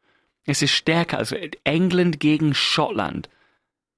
Es 0.46 0.62
ist 0.62 0.72
stärker 0.72 1.18
als 1.18 1.34
England 1.64 2.20
gegen 2.20 2.54
Schottland. 2.54 3.28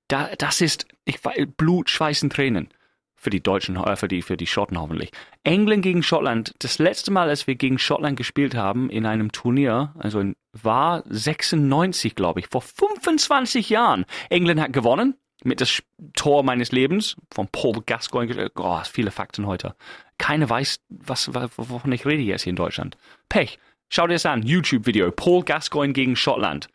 Da, 0.08 0.30
das 0.38 0.61
ist 0.61 0.87
ich, 1.04 1.20
Blut, 1.56 1.90
Schweiß 1.90 2.23
und 2.23 2.32
Tränen. 2.32 2.68
Für 3.16 3.30
die 3.30 3.42
Deutschen, 3.42 3.76
äh, 3.76 3.96
für 3.96 4.08
die, 4.08 4.23
für 4.23 4.37
die 4.37 4.46
Schotten 4.46 4.78
hoffentlich. 4.78 5.11
England 5.42 5.82
gegen 5.82 6.02
Schottland. 6.02 6.54
Das 6.58 6.78
letzte 6.78 7.11
Mal, 7.11 7.28
als 7.28 7.46
wir 7.46 7.54
gegen 7.54 7.78
Schottland 7.78 8.16
gespielt 8.16 8.54
haben 8.54 8.90
in 8.90 9.06
einem 9.06 9.32
Turnier, 9.32 9.94
also 9.99 10.23
war 10.52 11.02
96, 11.06 12.14
glaube 12.14 12.40
ich, 12.40 12.49
vor 12.49 12.62
25 12.62 13.70
Jahren. 13.70 14.04
England 14.30 14.61
hat 14.61 14.73
gewonnen 14.73 15.14
mit 15.44 15.61
das 15.61 15.82
Tor 16.14 16.42
meines 16.42 16.73
Lebens 16.73 17.16
von 17.32 17.49
Paul 17.49 17.82
Gascoigne. 17.85 18.50
Oh, 18.56 18.80
viele 18.85 19.11
Fakten 19.11 19.46
heute. 19.46 19.75
Keiner 20.18 20.49
weiß, 20.49 20.80
was, 20.88 21.32
wovon 21.35 21.92
ich 21.92 22.06
rede 22.06 22.23
jetzt 22.23 22.42
hier 22.42 22.50
in 22.50 22.56
Deutschland. 22.56 22.96
Pech. 23.28 23.58
Schau 23.88 24.06
dir 24.06 24.14
das 24.14 24.26
an. 24.26 24.42
YouTube-Video. 24.42 25.11
Paul 25.12 25.44
Gascoigne 25.44 25.92
gegen 25.92 26.16
Schottland. 26.16 26.68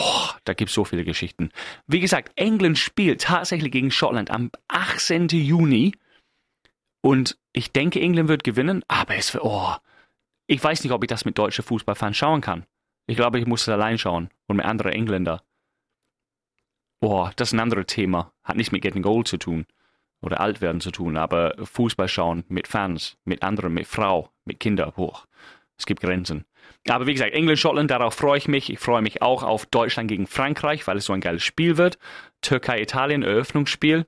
Oh, 0.00 0.28
da 0.44 0.54
gibt's 0.54 0.74
so 0.74 0.84
viele 0.84 1.04
Geschichten. 1.04 1.50
Wie 1.88 1.98
gesagt, 1.98 2.30
England 2.36 2.78
spielt 2.78 3.22
tatsächlich 3.22 3.72
gegen 3.72 3.90
Schottland 3.90 4.30
am 4.30 4.52
18. 4.68 5.28
Juni. 5.28 5.92
Und 7.00 7.36
ich 7.52 7.72
denke, 7.72 8.00
England 8.00 8.28
wird 8.28 8.44
gewinnen, 8.44 8.84
aber 8.86 9.16
es 9.16 9.34
wird, 9.34 9.44
oh, 9.44 9.74
ich 10.46 10.62
weiß 10.62 10.84
nicht, 10.84 10.92
ob 10.92 11.02
ich 11.02 11.08
das 11.08 11.24
mit 11.24 11.36
deutschen 11.36 11.64
Fußballfans 11.64 12.16
schauen 12.16 12.40
kann. 12.40 12.64
Ich 13.06 13.16
glaube, 13.16 13.40
ich 13.40 13.46
muss 13.46 13.62
es 13.62 13.68
allein 13.70 13.98
schauen 13.98 14.30
und 14.46 14.56
mit 14.56 14.66
anderen 14.66 14.92
Engländer. 14.92 15.42
Boah, 17.00 17.32
das 17.36 17.48
ist 17.48 17.52
ein 17.54 17.60
anderes 17.60 17.86
Thema. 17.86 18.32
Hat 18.44 18.56
nichts 18.56 18.72
mit 18.72 18.82
Getting 18.82 19.02
Gold 19.02 19.26
zu 19.26 19.36
tun. 19.36 19.66
oder 20.20 20.40
alt 20.40 20.60
werden 20.60 20.80
zu 20.80 20.90
tun, 20.90 21.16
aber 21.16 21.54
Fußball 21.62 22.08
schauen 22.08 22.44
mit 22.48 22.66
Fans, 22.66 23.16
mit 23.24 23.42
anderen, 23.42 23.72
mit 23.72 23.86
Frau, 23.86 24.30
mit 24.44 24.60
Kindern, 24.60 24.96
hoch. 24.96 25.26
Es 25.76 25.86
gibt 25.86 26.00
Grenzen. 26.00 26.44
Aber 26.88 27.06
wie 27.06 27.12
gesagt, 27.12 27.34
England, 27.34 27.58
Schottland, 27.58 27.90
darauf 27.90 28.14
freue 28.14 28.38
ich 28.38 28.48
mich. 28.48 28.70
Ich 28.70 28.78
freue 28.78 29.02
mich 29.02 29.22
auch 29.22 29.42
auf 29.42 29.66
Deutschland 29.66 30.08
gegen 30.08 30.26
Frankreich, 30.26 30.86
weil 30.86 30.96
es 30.96 31.04
so 31.04 31.12
ein 31.12 31.20
geiles 31.20 31.42
Spiel 31.44 31.76
wird. 31.76 31.98
Türkei, 32.40 32.80
Italien, 32.80 33.22
Eröffnungsspiel. 33.22 34.06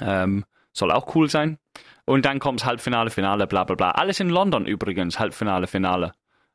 Ähm, 0.00 0.44
soll 0.72 0.90
auch 0.90 1.14
cool 1.14 1.28
sein. 1.28 1.58
Und 2.04 2.24
dann 2.24 2.38
kommt 2.38 2.64
Halbfinale, 2.64 3.10
Finale, 3.10 3.46
bla 3.46 3.64
bla 3.64 3.76
bla. 3.76 3.90
Alles 3.92 4.20
in 4.20 4.28
London 4.28 4.66
übrigens, 4.66 5.18
Halbfinale, 5.18 5.66
Finale. 5.66 6.12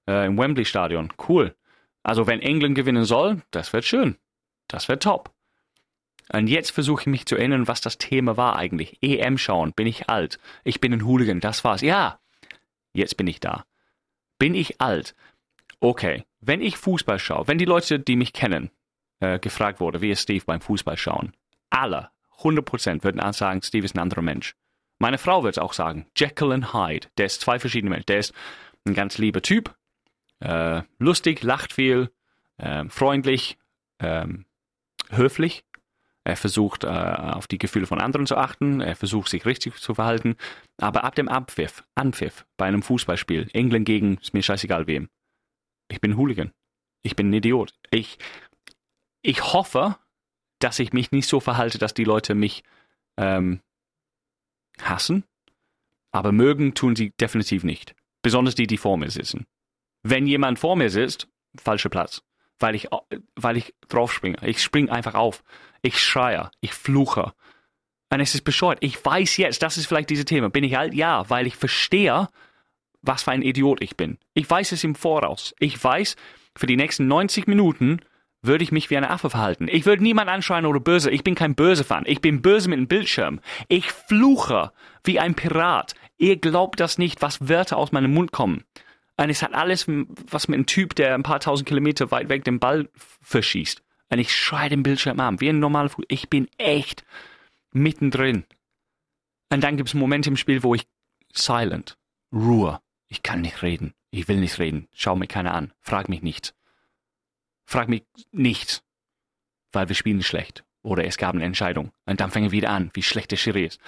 Äh, 0.07 0.25
Im 0.25 0.37
Wembley 0.37 0.65
Stadion. 0.65 1.13
Cool. 1.27 1.55
Also 2.03 2.27
wenn 2.27 2.41
England 2.41 2.75
gewinnen 2.75 3.05
soll, 3.05 3.41
das 3.51 3.73
wird 3.73 3.85
schön. 3.85 4.17
Das 4.67 4.87
wird 4.89 5.03
top. 5.03 5.33
Und 6.31 6.47
jetzt 6.47 6.71
versuche 6.71 7.03
ich 7.03 7.07
mich 7.07 7.25
zu 7.25 7.35
erinnern, 7.37 7.67
was 7.67 7.81
das 7.81 7.97
Thema 7.97 8.35
war 8.35 8.57
eigentlich. 8.57 8.97
EM 9.01 9.37
schauen. 9.37 9.71
Bin 9.73 9.87
ich 9.87 10.09
alt? 10.09 10.39
Ich 10.63 10.81
bin 10.81 10.93
ein 10.93 11.05
Hooligan. 11.05 11.39
Das 11.39 11.63
war's. 11.63 11.81
Ja. 11.81 12.19
Jetzt 12.93 13.15
bin 13.15 13.27
ich 13.27 13.39
da. 13.39 13.63
Bin 14.37 14.53
ich 14.53 14.81
alt? 14.81 15.15
Okay. 15.79 16.23
Wenn 16.39 16.61
ich 16.61 16.77
Fußball 16.77 17.19
schaue, 17.19 17.47
wenn 17.47 17.57
die 17.57 17.65
Leute, 17.65 17.99
die 17.99 18.15
mich 18.15 18.33
kennen, 18.33 18.69
äh, 19.19 19.39
gefragt 19.39 19.79
wurde, 19.79 20.01
wie 20.01 20.11
ist 20.11 20.21
Steve 20.21 20.43
beim 20.45 20.61
Fußball 20.61 20.97
schauen, 20.97 21.33
alle, 21.69 22.09
100% 22.39 23.03
würden 23.03 23.33
sagen, 23.33 23.61
Steve 23.63 23.85
ist 23.85 23.95
ein 23.95 23.99
anderer 23.99 24.21
Mensch. 24.21 24.55
Meine 24.99 25.17
Frau 25.17 25.43
wird 25.43 25.59
auch 25.59 25.73
sagen, 25.73 26.07
Jekyll 26.15 26.51
und 26.51 26.73
Hyde. 26.73 27.07
Der 27.17 27.25
ist 27.25 27.41
zwei 27.41 27.59
verschiedene 27.59 27.89
Menschen. 27.89 28.07
Der 28.07 28.19
ist 28.19 28.33
ein 28.85 28.93
ganz 28.93 29.17
lieber 29.17 29.41
Typ, 29.41 29.75
äh, 30.39 30.81
lustig, 30.99 31.43
lacht 31.43 31.73
viel, 31.73 32.11
äh, 32.57 32.85
freundlich, 32.89 33.57
ähm, 33.99 34.45
höflich. 35.09 35.63
Er 36.23 36.35
versucht, 36.35 36.83
äh, 36.83 36.87
auf 36.87 37.47
die 37.47 37.57
Gefühle 37.57 37.85
von 37.85 38.01
anderen 38.01 38.27
zu 38.27 38.35
achten. 38.37 38.81
Er 38.81 38.95
versucht, 38.95 39.29
sich 39.29 39.45
richtig 39.45 39.75
zu 39.75 39.93
verhalten. 39.93 40.35
Aber 40.77 41.03
ab 41.03 41.15
dem 41.15 41.29
Abpfiff, 41.29 41.83
Anpfiff 41.95 42.45
bei 42.57 42.65
einem 42.65 42.83
Fußballspiel, 42.83 43.49
England 43.53 43.85
gegen, 43.85 44.17
ist 44.17 44.33
mir 44.33 44.43
scheißegal 44.43 44.87
wem. 44.87 45.09
Ich 45.89 46.01
bin 46.01 46.17
Hooligan. 46.17 46.51
Ich 47.03 47.15
bin 47.15 47.29
ein 47.29 47.33
Idiot. 47.33 47.73
Ich, 47.91 48.17
ich 49.21 49.53
hoffe, 49.53 49.97
dass 50.59 50.79
ich 50.79 50.93
mich 50.93 51.11
nicht 51.11 51.27
so 51.27 51.39
verhalte, 51.39 51.77
dass 51.77 51.93
die 51.93 52.03
Leute 52.03 52.35
mich 52.35 52.63
ähm, 53.17 53.61
hassen, 54.81 55.23
aber 56.11 56.31
mögen 56.31 56.73
tun 56.73 56.95
sie 56.95 57.11
definitiv 57.11 57.63
nicht. 57.63 57.95
Besonders 58.21 58.55
die, 58.55 58.67
die 58.67 58.77
vor 58.77 58.97
mir 58.97 59.11
sitzen. 59.11 59.45
Wenn 60.03 60.27
jemand 60.27 60.59
vor 60.59 60.75
mir 60.75 60.89
sitzt, 60.89 61.27
falscher 61.57 61.89
Platz, 61.89 62.23
weil 62.59 62.75
ich, 62.75 62.87
weil 63.35 63.57
ich 63.57 63.73
draufspringe. 63.87 64.37
Ich 64.41 64.61
springe 64.61 64.91
einfach 64.91 65.15
auf. 65.15 65.43
Ich 65.81 65.99
schreie, 65.99 66.49
ich 66.59 66.73
fluche. 66.73 67.33
Und 68.09 68.19
es 68.19 68.33
ist 68.33 68.43
bescheuert. 68.43 68.79
Ich 68.81 69.03
weiß 69.03 69.37
jetzt, 69.37 69.61
das 69.61 69.77
ist 69.77 69.85
vielleicht 69.85 70.09
dieses 70.09 70.25
Thema. 70.25 70.49
Bin 70.49 70.63
ich 70.63 70.77
alt? 70.77 70.93
Ja, 70.93 71.29
weil 71.29 71.45
ich 71.45 71.55
verstehe, 71.55 72.29
was 73.01 73.23
für 73.23 73.31
ein 73.31 73.41
Idiot 73.41 73.81
ich 73.81 73.95
bin. 73.95 74.17
Ich 74.33 74.49
weiß 74.49 74.71
es 74.71 74.83
im 74.83 74.95
Voraus. 74.95 75.53
Ich 75.59 75.81
weiß, 75.81 76.15
für 76.55 76.67
die 76.67 76.75
nächsten 76.75 77.07
90 77.07 77.47
Minuten 77.47 77.99
würde 78.41 78.63
ich 78.63 78.71
mich 78.71 78.89
wie 78.89 78.97
ein 78.97 79.03
Affe 79.03 79.29
verhalten. 79.29 79.67
Ich 79.69 79.85
würde 79.85 80.03
niemand 80.03 80.29
anschreien 80.29 80.65
oder 80.65 80.79
böse. 80.79 81.11
Ich 81.11 81.23
bin 81.23 81.35
kein 81.35 81.55
böse 81.55 81.83
Fan. 81.83 82.03
Ich 82.05 82.21
bin 82.21 82.41
böse 82.41 82.69
mit 82.69 82.79
dem 82.79 82.87
Bildschirm. 82.87 83.39
Ich 83.67 83.91
fluche 83.91 84.71
wie 85.03 85.19
ein 85.19 85.35
Pirat. 85.35 85.95
Ihr 86.17 86.37
glaubt 86.37 86.79
das 86.79 86.97
nicht, 86.97 87.21
was 87.21 87.47
Wörter 87.47 87.77
aus 87.77 87.91
meinem 87.91 88.13
Mund 88.13 88.31
kommen. 88.31 88.63
Und 89.17 89.29
es 89.29 89.41
hat 89.41 89.53
alles 89.53 89.87
was 89.87 90.47
mit 90.47 90.55
einem 90.55 90.65
Typ, 90.67 90.95
der 90.95 91.15
ein 91.15 91.23
paar 91.23 91.39
tausend 91.39 91.67
Kilometer 91.67 92.11
weit 92.11 92.29
weg 92.29 92.43
den 92.43 92.59
Ball 92.59 92.89
verschießt. 93.21 93.81
Und 94.09 94.19
ich 94.19 94.35
schreie 94.35 94.69
den 94.69 94.83
Bildschirm 94.83 95.19
an, 95.19 95.41
wie 95.41 95.49
ein 95.49 95.59
normaler 95.59 95.89
Fuß. 95.89 96.05
Ich 96.07 96.29
bin 96.29 96.47
echt 96.57 97.03
mittendrin. 97.71 98.45
Und 99.51 99.63
dann 99.63 99.77
gibt 99.77 99.89
es 99.89 99.95
Momente 99.95 100.29
im 100.29 100.37
Spiel, 100.37 100.63
wo 100.63 100.75
ich 100.75 100.87
silent, 101.33 101.97
Ruhe. 102.31 102.79
Ich 103.07 103.23
kann 103.23 103.41
nicht 103.41 103.61
reden. 103.61 103.93
Ich 104.11 104.27
will 104.27 104.37
nicht 104.37 104.59
reden. 104.59 104.87
Schau 104.93 105.15
mir 105.15 105.27
keiner 105.27 105.53
an. 105.53 105.73
Frag 105.81 106.09
mich 106.09 106.21
nichts. 106.21 106.53
Frag 107.65 107.89
mich 107.89 108.03
nichts. 108.31 108.83
Weil 109.71 109.89
wir 109.89 109.95
spielen 109.95 110.23
schlecht. 110.23 110.63
Oder 110.81 111.05
es 111.05 111.17
gab 111.17 111.35
eine 111.35 111.43
Entscheidung. 111.43 111.91
Und 112.05 112.19
dann 112.19 112.31
fange 112.31 112.47
ich 112.47 112.51
wieder 112.51 112.69
an, 112.69 112.91
wie 112.93 113.03
schlecht 113.03 113.31
der 113.31 113.37
Schiri 113.37 113.65
ist. 113.65 113.79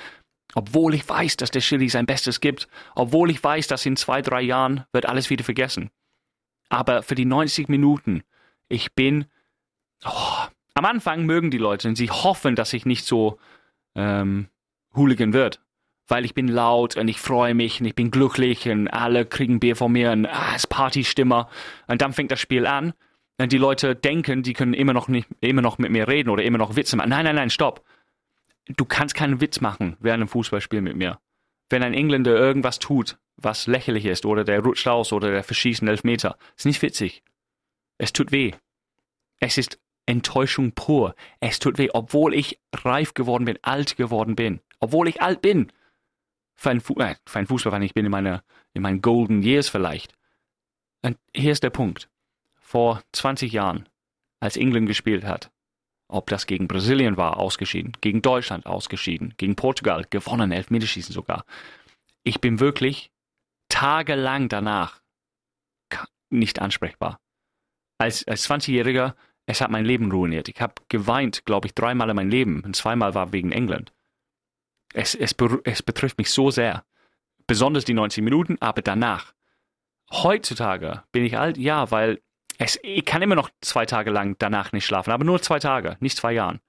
Obwohl 0.56 0.96
ich 0.96 1.08
weiß, 1.08 1.38
dass 1.38 1.52
der 1.52 1.62
Schiri 1.62 1.90
sein 1.90 2.06
Bestes 2.06 2.42
gibt. 2.42 2.68
Obwohl 2.96 3.30
ich 3.32 3.44
weiß, 3.44 3.68
dass 3.68 3.86
in 3.86 3.96
zwei, 3.96 4.22
drei 4.22 4.42
Jahren 4.42 4.86
wird 4.92 5.06
alles 5.06 5.30
wieder 5.30 5.44
vergessen. 5.44 5.92
Aber 6.70 7.04
für 7.04 7.16
die 7.16 7.26
90 7.26 7.70
Minuten, 7.70 8.24
ich 8.68 8.94
bin, 8.94 9.26
oh, 10.06 10.48
am 10.74 10.86
Anfang 10.86 11.26
mögen 11.26 11.52
die 11.52 11.58
Leute 11.58 11.88
und 11.88 11.96
sie 11.96 12.10
hoffen, 12.10 12.56
dass 12.56 12.74
ich 12.74 12.86
nicht 12.86 13.06
so 13.06 13.40
ähm, 13.96 14.50
Hooligan 14.96 15.34
wird. 15.34 15.62
Weil 16.10 16.26
ich 16.26 16.34
bin 16.34 16.50
laut 16.50 16.98
und 16.98 17.08
ich 17.08 17.22
freue 17.22 17.54
mich 17.54 17.80
und 17.80 17.86
ich 17.86 17.96
bin 17.96 18.12
glücklich 18.12 18.68
und 18.68 18.90
alle 18.90 19.26
kriegen 19.26 19.62
Bier 19.62 19.78
von 19.78 19.94
mir 19.94 20.12
und 20.12 20.26
ah, 20.26 20.50
es 20.50 20.64
ist 20.64 20.68
Partystimmer. 20.68 21.50
Und 21.88 22.02
dann 22.02 22.12
fängt 22.12 22.32
das 22.32 22.42
Spiel 22.42 22.68
an 22.68 22.94
die 23.48 23.58
Leute 23.58 23.96
denken, 23.96 24.44
die 24.44 24.54
können 24.54 24.74
immer 24.74 24.94
noch 24.94 25.08
nicht, 25.08 25.28
immer 25.40 25.62
noch 25.62 25.78
mit 25.78 25.92
mir 25.92 26.08
reden 26.08 26.30
oder 26.30 26.44
immer 26.44 26.58
noch 26.58 26.76
Witze 26.76 26.98
machen. 26.98 27.10
Nein, 27.10 27.24
nein, 27.24 27.36
nein, 27.36 27.50
stopp. 27.50 27.84
Du 28.68 28.86
kannst 28.86 29.16
keinen 29.16 29.40
Witz 29.40 29.62
machen 29.62 29.96
während 30.00 30.22
einem 30.22 30.28
Fußballspiel 30.28 30.82
mit 30.82 30.98
mir. 30.98 31.20
Wenn 31.70 31.84
ein 31.84 31.94
Engländer 31.94 32.36
irgendwas 32.36 32.80
tut, 32.80 33.18
was 33.38 33.68
lächerlich 33.68 34.06
ist, 34.06 34.26
oder 34.26 34.44
der 34.44 34.60
rutscht 34.60 34.88
aus 34.88 35.14
oder 35.14 35.32
der 35.32 35.44
verschießt 35.44 35.82
einen 35.82 35.90
Elfmeter, 35.90 36.38
ist 36.58 36.66
nicht 36.66 36.82
witzig. 36.82 37.24
Es 37.98 38.12
tut 38.12 38.32
weh. 38.32 38.52
Es 39.40 39.58
ist 39.58 39.80
Enttäuschung 40.06 40.74
pur. 40.74 41.16
Es 41.40 41.60
tut 41.60 41.78
weh, 41.78 41.90
obwohl 41.94 42.34
ich 42.34 42.60
reif 42.74 43.14
geworden 43.14 43.46
bin, 43.46 43.58
alt 43.62 43.96
geworden 43.96 44.36
bin. 44.36 44.60
Obwohl 44.80 45.08
ich 45.08 45.22
alt 45.22 45.42
bin. 45.42 45.72
Für 46.60 46.72
einen, 46.72 46.82
Fu 46.82 46.94
äh, 46.96 47.16
für 47.26 47.46
Fußballfan, 47.46 47.84
ich 47.84 47.94
bin 47.94 48.04
in 48.04 48.12
meiner, 48.12 48.44
in 48.74 48.82
meinen 48.82 49.02
golden 49.02 49.42
years 49.42 49.70
vielleicht. 49.70 50.14
Und 51.02 51.18
hier 51.34 51.54
ist 51.54 51.64
der 51.64 51.70
Punkt 51.70 52.10
vor 52.60 53.02
20 53.14 53.54
Jahren, 53.54 53.88
als 54.42 54.58
England 54.58 54.88
gespielt 54.88 55.24
hat, 55.24 55.52
ob 56.10 56.28
das 56.28 56.48
gegen 56.48 56.68
Brasilien 56.68 57.16
war, 57.16 57.38
ausgeschieden, 57.38 57.94
gegen 58.02 58.22
Deutschland 58.22 58.66
ausgeschieden, 58.66 59.36
gegen 59.38 59.56
Portugal 59.56 60.06
gewonnen, 60.10 60.52
Elfmeterschießen 60.52 61.14
sogar. 61.14 61.46
Ich 62.24 62.42
bin 62.42 62.60
wirklich 62.60 63.10
tagelang 63.70 64.50
danach 64.50 65.02
nicht 66.30 66.60
ansprechbar. 66.60 67.22
Als, 68.00 68.28
als 68.28 68.50
20-Jähriger, 68.50 69.16
es 69.46 69.62
hat 69.62 69.72
mein 69.72 69.86
Leben 69.86 70.12
ruiniert. 70.12 70.50
Ich 70.50 70.60
habe 70.60 70.74
geweint, 70.90 71.46
glaube 71.46 71.68
ich, 71.68 71.74
dreimal 71.74 72.10
in 72.10 72.18
meinem 72.18 72.30
Leben 72.30 72.62
und 72.66 72.76
zweimal 72.76 73.16
war 73.16 73.32
wegen 73.32 73.54
England. 73.54 73.94
Es, 74.94 75.16
es, 75.16 75.36
es 75.64 75.84
betrifft 75.84 76.18
mich 76.18 76.32
so 76.32 76.52
sehr. 76.52 76.84
Besonders 77.48 77.86
die 77.86 77.94
90 77.94 78.24
Minuten, 78.24 78.58
aber 78.60 78.82
danach. 78.82 79.34
Heutzutage 80.12 81.04
bin 81.12 81.24
ich 81.24 81.38
alt, 81.38 81.58
ja, 81.58 81.92
weil 81.92 82.22
es, 82.58 82.80
ich 82.84 83.06
kann 83.06 83.22
immer 83.22 83.36
noch 83.36 83.50
zwei 83.62 83.86
Tage 83.86 84.12
lang 84.12 84.36
danach 84.40 84.72
nicht 84.72 84.86
schlafen, 84.86 85.12
aber 85.12 85.24
nur 85.24 85.42
zwei 85.42 85.60
Tage, 85.60 85.98
nicht 86.00 86.18
zwei 86.18 86.34
Jahren. 86.34 86.60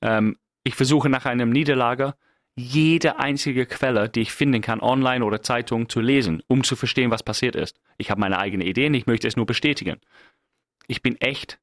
Ähm, 0.00 0.36
ich 0.64 0.74
versuche 0.74 1.08
nach 1.08 1.26
einem 1.26 1.50
Niederlage 1.50 2.14
jede 2.56 3.18
einzige 3.18 3.66
Quelle, 3.66 4.08
die 4.08 4.20
ich 4.20 4.32
finden 4.32 4.60
kann, 4.60 4.80
online 4.80 5.24
oder 5.24 5.42
Zeitung, 5.42 5.88
zu 5.88 6.00
lesen, 6.00 6.42
um 6.46 6.64
zu 6.64 6.76
verstehen, 6.76 7.10
was 7.10 7.22
passiert 7.22 7.56
ist. 7.56 7.80
Ich 7.98 8.10
habe 8.10 8.20
meine 8.20 8.38
eigene 8.38 8.64
Ideen, 8.64 8.94
ich 8.94 9.06
möchte 9.06 9.28
es 9.28 9.36
nur 9.36 9.46
bestätigen. 9.46 10.00
Ich 10.86 11.02
bin 11.02 11.20
echt, 11.20 11.58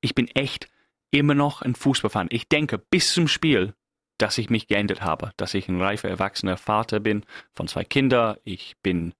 ich 0.00 0.14
bin 0.14 0.28
echt 0.28 0.68
immer 1.10 1.34
noch 1.34 1.62
ein 1.62 1.74
Fußballfan. 1.74 2.28
Ich 2.30 2.48
denke 2.48 2.78
bis 2.78 3.12
zum 3.12 3.28
Spiel, 3.28 3.74
dass 4.18 4.38
ich 4.38 4.50
mich 4.50 4.66
geändert 4.66 5.02
habe, 5.02 5.32
dass 5.36 5.54
ich 5.54 5.68
ein 5.68 5.80
reifer, 5.80 6.08
erwachsener 6.08 6.56
Vater 6.56 7.00
bin 7.00 7.24
von 7.54 7.68
zwei 7.68 7.84
Kindern. 7.84 8.36
Ich 8.44 8.76
bin 8.82 9.14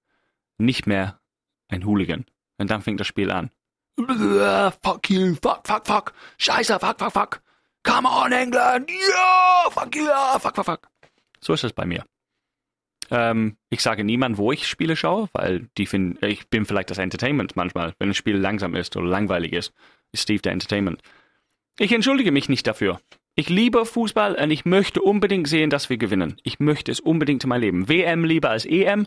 nicht 0.57 0.87
mehr 0.87 1.19
ein 1.67 1.85
Hooligan. 1.85 2.25
Und 2.57 2.71
dann 2.71 2.81
fängt 2.81 2.99
das 2.99 3.07
Spiel 3.07 3.31
an. 3.31 3.51
Fuck 3.97 5.09
you, 5.09 5.35
fuck, 5.41 5.65
fuck, 5.65 5.87
fuck. 5.87 6.13
Scheiße, 6.37 6.79
fuck, 6.79 6.99
fuck, 6.99 7.11
fuck. 7.11 7.41
Come 7.83 8.07
on, 8.07 8.31
England. 8.31 8.89
Yeah, 8.89 9.69
fuck 9.71 9.95
yeah, 9.95 10.37
fuck, 10.39 10.55
fuck, 10.55 10.65
fuck. 10.65 10.87
So 11.39 11.53
ist 11.53 11.63
es 11.63 11.73
bei 11.73 11.85
mir. 11.85 12.03
Ähm, 13.09 13.57
ich 13.69 13.81
sage 13.81 14.03
niemand, 14.03 14.37
wo 14.37 14.51
ich 14.51 14.67
Spiele 14.67 14.95
schaue, 14.95 15.29
weil 15.33 15.69
die 15.77 15.85
finden, 15.85 16.23
ich 16.25 16.49
bin 16.49 16.65
vielleicht 16.65 16.89
das 16.89 16.97
Entertainment 16.97 17.55
manchmal. 17.55 17.93
Wenn 17.99 18.09
ein 18.09 18.15
Spiel 18.15 18.35
langsam 18.35 18.75
ist 18.75 18.97
oder 18.97 19.07
langweilig 19.07 19.53
ist, 19.53 19.73
ist 20.11 20.23
Steve 20.23 20.41
der 20.41 20.51
Entertainment. 20.51 21.01
Ich 21.79 21.91
entschuldige 21.91 22.31
mich 22.31 22.49
nicht 22.49 22.67
dafür. 22.67 22.99
Ich 23.39 23.49
liebe 23.49 23.85
Fußball 23.85 24.33
und 24.33 24.49
ich 24.49 24.65
möchte 24.65 24.99
unbedingt 24.99 25.47
sehen, 25.47 25.69
dass 25.69 25.91
wir 25.91 25.97
gewinnen. 25.97 26.41
Ich 26.41 26.59
möchte 26.59 26.91
es 26.91 26.99
unbedingt 26.99 27.43
in 27.43 27.49
meinem 27.49 27.61
Leben. 27.61 27.87
WM 27.87 28.25
lieber 28.25 28.49
als 28.49 28.65
EM, 28.65 29.05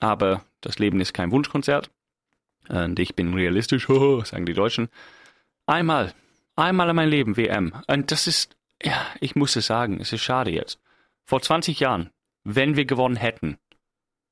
aber 0.00 0.44
das 0.62 0.80
Leben 0.80 1.00
ist 1.00 1.14
kein 1.14 1.30
Wunschkonzert. 1.30 1.88
Und 2.68 2.98
ich 2.98 3.14
bin 3.14 3.32
realistisch, 3.34 3.86
sagen 4.24 4.46
die 4.46 4.52
Deutschen. 4.52 4.88
Einmal, 5.64 6.12
einmal 6.56 6.90
in 6.90 6.96
meinem 6.96 7.08
Leben 7.08 7.36
WM. 7.36 7.72
Und 7.86 8.10
das 8.10 8.26
ist, 8.26 8.56
ja, 8.82 9.06
ich 9.20 9.36
muss 9.36 9.54
es 9.54 9.66
sagen, 9.66 10.00
es 10.00 10.12
ist 10.12 10.22
schade 10.22 10.50
jetzt. 10.50 10.80
Vor 11.22 11.40
20 11.40 11.78
Jahren, 11.78 12.10
wenn 12.42 12.74
wir 12.74 12.84
gewonnen 12.84 13.14
hätten, 13.14 13.58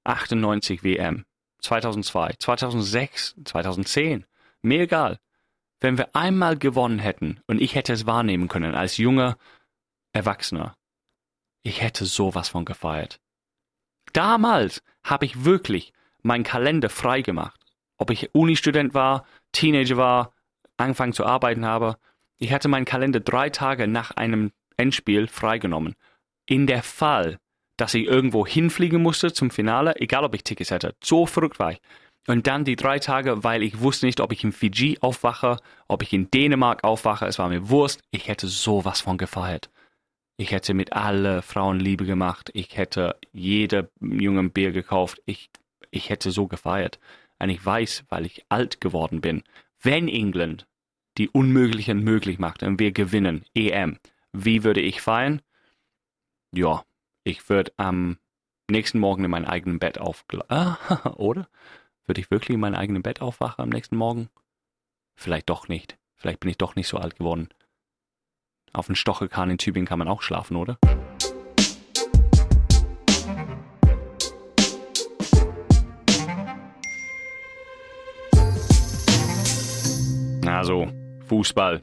98 0.02 0.82
WM, 0.82 1.24
2002, 1.60 2.34
2006, 2.40 3.36
2010, 3.44 4.24
mir 4.60 4.80
egal. 4.80 5.20
Wenn 5.84 5.98
wir 5.98 6.16
einmal 6.16 6.56
gewonnen 6.56 6.98
hätten 6.98 7.40
und 7.46 7.60
ich 7.60 7.74
hätte 7.74 7.92
es 7.92 8.06
wahrnehmen 8.06 8.48
können 8.48 8.74
als 8.74 8.96
junger 8.96 9.36
Erwachsener, 10.14 10.78
Ich 11.62 11.82
hätte 11.82 12.06
sowas 12.06 12.48
von 12.48 12.64
gefeiert. 12.64 13.20
Damals 14.14 14.82
habe 15.02 15.26
ich 15.26 15.44
wirklich 15.44 15.92
meinen 16.22 16.42
Kalender 16.42 16.88
frei 16.88 17.20
gemacht. 17.20 17.60
Ob 17.98 18.08
ich 18.08 18.34
Uni-Student 18.34 18.94
war, 18.94 19.26
Teenager 19.52 19.98
war, 19.98 20.32
angefangen 20.78 21.12
zu 21.12 21.26
arbeiten 21.26 21.66
habe. 21.66 21.98
Ich 22.38 22.50
hatte 22.50 22.68
meinen 22.68 22.86
Kalender 22.86 23.20
drei 23.20 23.50
Tage 23.50 23.86
nach 23.86 24.10
einem 24.12 24.52
Endspiel 24.78 25.26
freigenommen. 25.26 25.96
In 26.46 26.66
der 26.66 26.82
Fall, 26.82 27.38
dass 27.76 27.92
ich 27.92 28.06
irgendwo 28.06 28.46
hinfliegen 28.46 29.02
musste 29.02 29.34
zum 29.34 29.50
Finale, 29.50 29.96
egal 29.96 30.24
ob 30.24 30.34
ich 30.34 30.44
Tickets 30.44 30.70
hätte. 30.70 30.94
So 31.04 31.26
verrückt 31.26 31.58
war 31.58 31.72
ich. 31.72 31.80
Und 32.26 32.46
dann 32.46 32.64
die 32.64 32.76
drei 32.76 32.98
Tage, 32.98 33.44
weil 33.44 33.62
ich 33.62 33.80
wusste 33.80 34.06
nicht, 34.06 34.20
ob 34.20 34.32
ich 34.32 34.44
in 34.44 34.52
Fiji 34.52 34.98
aufwache, 35.00 35.58
ob 35.88 36.02
ich 36.02 36.12
in 36.12 36.30
Dänemark 36.30 36.82
aufwache. 36.82 37.26
Es 37.26 37.38
war 37.38 37.48
mir 37.48 37.68
Wurst. 37.68 38.00
Ich 38.10 38.28
hätte 38.28 38.46
sowas 38.46 39.02
von 39.02 39.18
gefeiert. 39.18 39.70
Ich 40.36 40.50
hätte 40.50 40.74
mit 40.74 40.92
alle 40.94 41.42
Frauen 41.42 41.78
Liebe 41.78 42.06
gemacht. 42.06 42.50
Ich 42.54 42.76
hätte 42.76 43.16
jede 43.32 43.90
jungen 44.00 44.50
Bier 44.50 44.72
gekauft. 44.72 45.20
Ich, 45.26 45.50
ich 45.90 46.08
hätte 46.08 46.30
so 46.30 46.46
gefeiert. 46.46 46.98
Und 47.38 47.50
ich 47.50 47.64
weiß, 47.64 48.04
weil 48.08 48.24
ich 48.24 48.44
alt 48.48 48.80
geworden 48.80 49.20
bin, 49.20 49.42
wenn 49.82 50.08
England 50.08 50.66
die 51.18 51.28
Unmöglichen 51.28 52.02
möglich 52.02 52.38
macht 52.38 52.62
und 52.62 52.80
wir 52.80 52.92
gewinnen 52.92 53.44
EM, 53.54 53.98
wie 54.32 54.64
würde 54.64 54.80
ich 54.80 55.00
feiern? 55.00 55.42
Ja, 56.52 56.84
ich 57.22 57.48
würde 57.48 57.72
am 57.76 58.18
nächsten 58.68 58.98
Morgen 58.98 59.24
in 59.24 59.30
meinem 59.30 59.44
eigenen 59.44 59.78
Bett 59.78 59.98
aufgeladen. 59.98 60.76
Oder? 61.16 61.48
Würde 62.06 62.20
ich 62.20 62.30
wirklich 62.30 62.54
in 62.54 62.60
meinem 62.60 62.74
eigenen 62.74 63.02
Bett 63.02 63.22
aufwachen 63.22 63.62
am 63.62 63.70
nächsten 63.70 63.96
Morgen? 63.96 64.28
Vielleicht 65.16 65.48
doch 65.48 65.68
nicht. 65.68 65.96
Vielleicht 66.16 66.40
bin 66.40 66.50
ich 66.50 66.58
doch 66.58 66.76
nicht 66.76 66.86
so 66.86 66.98
alt 66.98 67.16
geworden. 67.16 67.48
Auf 68.74 68.86
dem 68.86 68.94
Stochekahn 68.94 69.48
in 69.48 69.56
Tübingen 69.56 69.86
kann 69.86 69.98
man 69.98 70.08
auch 70.08 70.20
schlafen, 70.20 70.56
oder? 70.56 70.78
Also, 80.46 80.88
Fußball. 81.26 81.82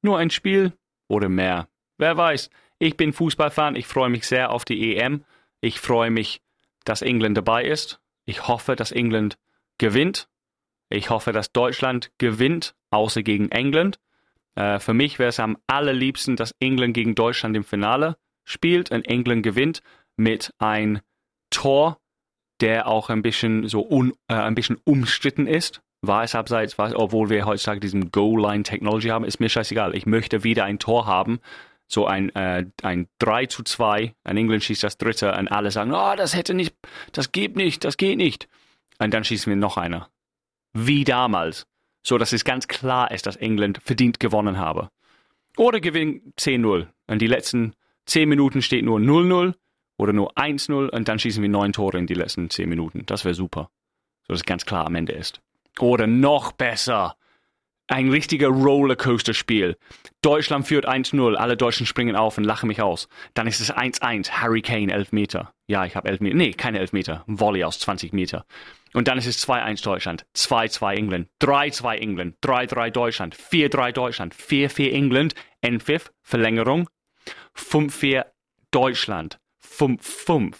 Nur 0.00 0.18
ein 0.18 0.30
Spiel 0.30 0.72
oder 1.06 1.28
mehr? 1.28 1.68
Wer 1.98 2.16
weiß. 2.16 2.48
Ich 2.78 2.96
bin 2.96 3.12
Fußballfan. 3.12 3.76
Ich 3.76 3.86
freue 3.86 4.08
mich 4.08 4.26
sehr 4.26 4.50
auf 4.50 4.64
die 4.64 4.96
EM. 4.96 5.24
Ich 5.60 5.80
freue 5.80 6.10
mich, 6.10 6.40
dass 6.84 7.02
England 7.02 7.36
dabei 7.36 7.64
ist. 7.64 8.00
Ich 8.30 8.46
hoffe, 8.46 8.76
dass 8.76 8.92
England 8.92 9.38
gewinnt. 9.78 10.28
Ich 10.88 11.10
hoffe, 11.10 11.32
dass 11.32 11.50
Deutschland 11.50 12.12
gewinnt, 12.18 12.76
außer 12.90 13.24
gegen 13.24 13.50
England. 13.50 13.98
Äh, 14.54 14.78
für 14.78 14.94
mich 14.94 15.18
wäre 15.18 15.30
es 15.30 15.40
am 15.40 15.58
allerliebsten, 15.66 16.36
dass 16.36 16.54
England 16.60 16.94
gegen 16.94 17.16
Deutschland 17.16 17.56
im 17.56 17.64
Finale 17.64 18.16
spielt 18.44 18.92
und 18.92 19.04
England 19.08 19.42
gewinnt 19.42 19.82
mit 20.16 20.54
ein 20.58 21.00
Tor, 21.50 21.98
der 22.60 22.86
auch 22.86 23.10
ein 23.10 23.22
bisschen 23.22 23.66
so 23.66 23.84
un, 23.84 24.12
äh, 24.28 24.34
ein 24.34 24.54
bisschen 24.54 24.78
umstritten 24.84 25.48
ist. 25.48 25.82
War 26.00 26.22
es 26.22 26.36
abseits, 26.36 26.78
war, 26.78 26.96
obwohl 26.96 27.30
wir 27.30 27.46
heutzutage 27.46 27.80
diesen 27.80 28.12
Goal-Line-Technology 28.12 29.08
haben, 29.08 29.24
ist 29.24 29.40
mir 29.40 29.48
scheißegal. 29.48 29.96
Ich 29.96 30.06
möchte 30.06 30.44
wieder 30.44 30.64
ein 30.64 30.78
Tor 30.78 31.04
haben, 31.06 31.40
so 31.90 32.06
ein, 32.06 32.34
äh, 32.36 32.66
ein 32.82 33.08
3 33.18 33.46
zu 33.46 33.64
2, 33.64 34.14
ein 34.22 34.36
England 34.36 34.62
schießt 34.62 34.84
das 34.84 34.96
dritte 34.96 35.34
und 35.34 35.48
alle 35.48 35.72
sagen, 35.72 35.92
oh, 35.92 36.14
das 36.16 36.36
hätte 36.36 36.54
nicht, 36.54 36.76
das 37.12 37.32
geht 37.32 37.56
nicht, 37.56 37.84
das 37.84 37.96
geht 37.96 38.16
nicht. 38.16 38.48
Und 39.00 39.12
dann 39.12 39.24
schießen 39.24 39.50
wir 39.50 39.56
noch 39.56 39.76
einer. 39.76 40.08
Wie 40.72 41.04
damals. 41.04 41.66
So 42.02 42.16
dass 42.16 42.32
es 42.32 42.44
ganz 42.44 42.68
klar 42.68 43.10
ist, 43.10 43.26
dass 43.26 43.36
England 43.36 43.80
verdient 43.82 44.20
gewonnen 44.20 44.56
habe. 44.56 44.90
Oder 45.56 45.80
gewinnen 45.80 46.32
10-0. 46.38 46.86
Und 47.08 47.20
die 47.20 47.26
letzten 47.26 47.74
10 48.06 48.28
Minuten 48.28 48.62
steht 48.62 48.84
nur 48.84 49.00
0-0 49.00 49.54
oder 49.98 50.12
nur 50.12 50.32
1-0 50.38 50.88
und 50.88 51.08
dann 51.08 51.18
schießen 51.18 51.42
wir 51.42 51.50
neun 51.50 51.72
Tore 51.72 51.98
in 51.98 52.06
die 52.06 52.14
letzten 52.14 52.48
10 52.48 52.68
Minuten. 52.68 53.04
Das 53.06 53.24
wäre 53.24 53.34
super. 53.34 53.68
So 54.26 54.32
dass 54.34 54.40
es 54.40 54.46
ganz 54.46 54.64
klar 54.64 54.86
am 54.86 54.94
Ende 54.94 55.12
ist. 55.12 55.40
Oder 55.80 56.06
noch 56.06 56.52
besser 56.52 57.16
ein 57.90 58.08
richtiger 58.08 58.48
Rollercoaster-Spiel. 58.48 59.76
Deutschland 60.22 60.66
führt 60.66 60.88
1-0, 60.88 61.34
alle 61.34 61.56
Deutschen 61.56 61.86
springen 61.86 62.14
auf 62.14 62.38
und 62.38 62.44
lachen 62.44 62.68
mich 62.68 62.80
aus. 62.80 63.08
Dann 63.34 63.48
ist 63.48 63.60
es 63.60 63.72
1-1, 63.72 64.30
Harry 64.30 64.62
Kane, 64.62 64.92
11 64.92 65.12
Meter. 65.12 65.52
Ja, 65.66 65.84
ich 65.84 65.96
habe 65.96 66.08
11 66.08 66.20
Meter. 66.20 66.36
Nee, 66.36 66.52
keine 66.52 66.78
11 66.78 66.92
Meter. 66.92 67.24
Volley 67.26 67.64
aus 67.64 67.80
20 67.80 68.12
Meter. 68.12 68.46
Und 68.92 69.08
dann 69.08 69.18
ist 69.18 69.26
es 69.26 69.44
2-1 69.46 69.82
Deutschland, 69.82 70.26
2-2 70.36 70.94
England, 70.94 71.28
3-2 71.40 71.96
England, 71.96 72.36
3-3 72.42 72.90
Deutschland, 72.90 73.36
4-3 73.36 73.92
Deutschland, 73.92 74.34
4-4 74.34 74.92
England, 74.92 75.34
Endpfiff, 75.60 76.12
Verlängerung, 76.22 76.88
5-4 77.56 78.24
Deutschland, 78.70 79.38
5-5. 79.64 80.54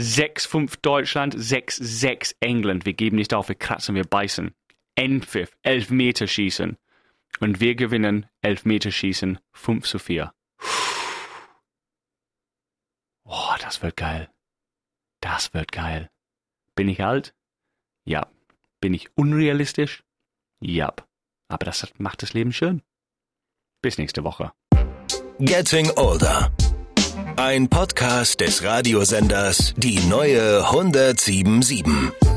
6-5 0.00 0.78
Deutschland, 0.80 1.34
6-6 1.36 2.36
England. 2.40 2.86
Wir 2.86 2.92
geben 2.94 3.16
nicht 3.16 3.34
auf, 3.34 3.48
wir 3.48 3.56
kratzen, 3.56 3.96
wir 3.96 4.04
beißen. 4.04 4.52
Endpfiff, 4.98 5.56
Elfmeterschießen. 5.62 6.76
Und 7.38 7.60
wir 7.60 7.76
gewinnen 7.76 8.26
Elfmeterschießen 8.40 9.38
5 9.52 9.86
zu 9.86 10.00
4. 10.00 10.34
Oh, 13.22 13.54
das 13.62 13.80
wird 13.80 13.96
geil. 13.96 14.28
Das 15.20 15.54
wird 15.54 15.70
geil. 15.70 16.10
Bin 16.74 16.88
ich 16.88 17.04
alt? 17.04 17.32
Ja. 18.04 18.26
Bin 18.80 18.92
ich 18.92 19.16
unrealistisch? 19.16 20.02
Ja. 20.58 20.92
Aber 21.46 21.64
das 21.64 21.86
macht 21.98 22.22
das 22.22 22.32
Leben 22.34 22.52
schön. 22.52 22.82
Bis 23.80 23.98
nächste 23.98 24.24
Woche. 24.24 24.52
Getting 25.38 25.92
Older. 25.94 26.52
Ein 27.36 27.68
Podcast 27.68 28.40
des 28.40 28.64
Radiosenders 28.64 29.74
Die 29.76 30.00
neue 30.08 30.64
1077. 30.66 32.27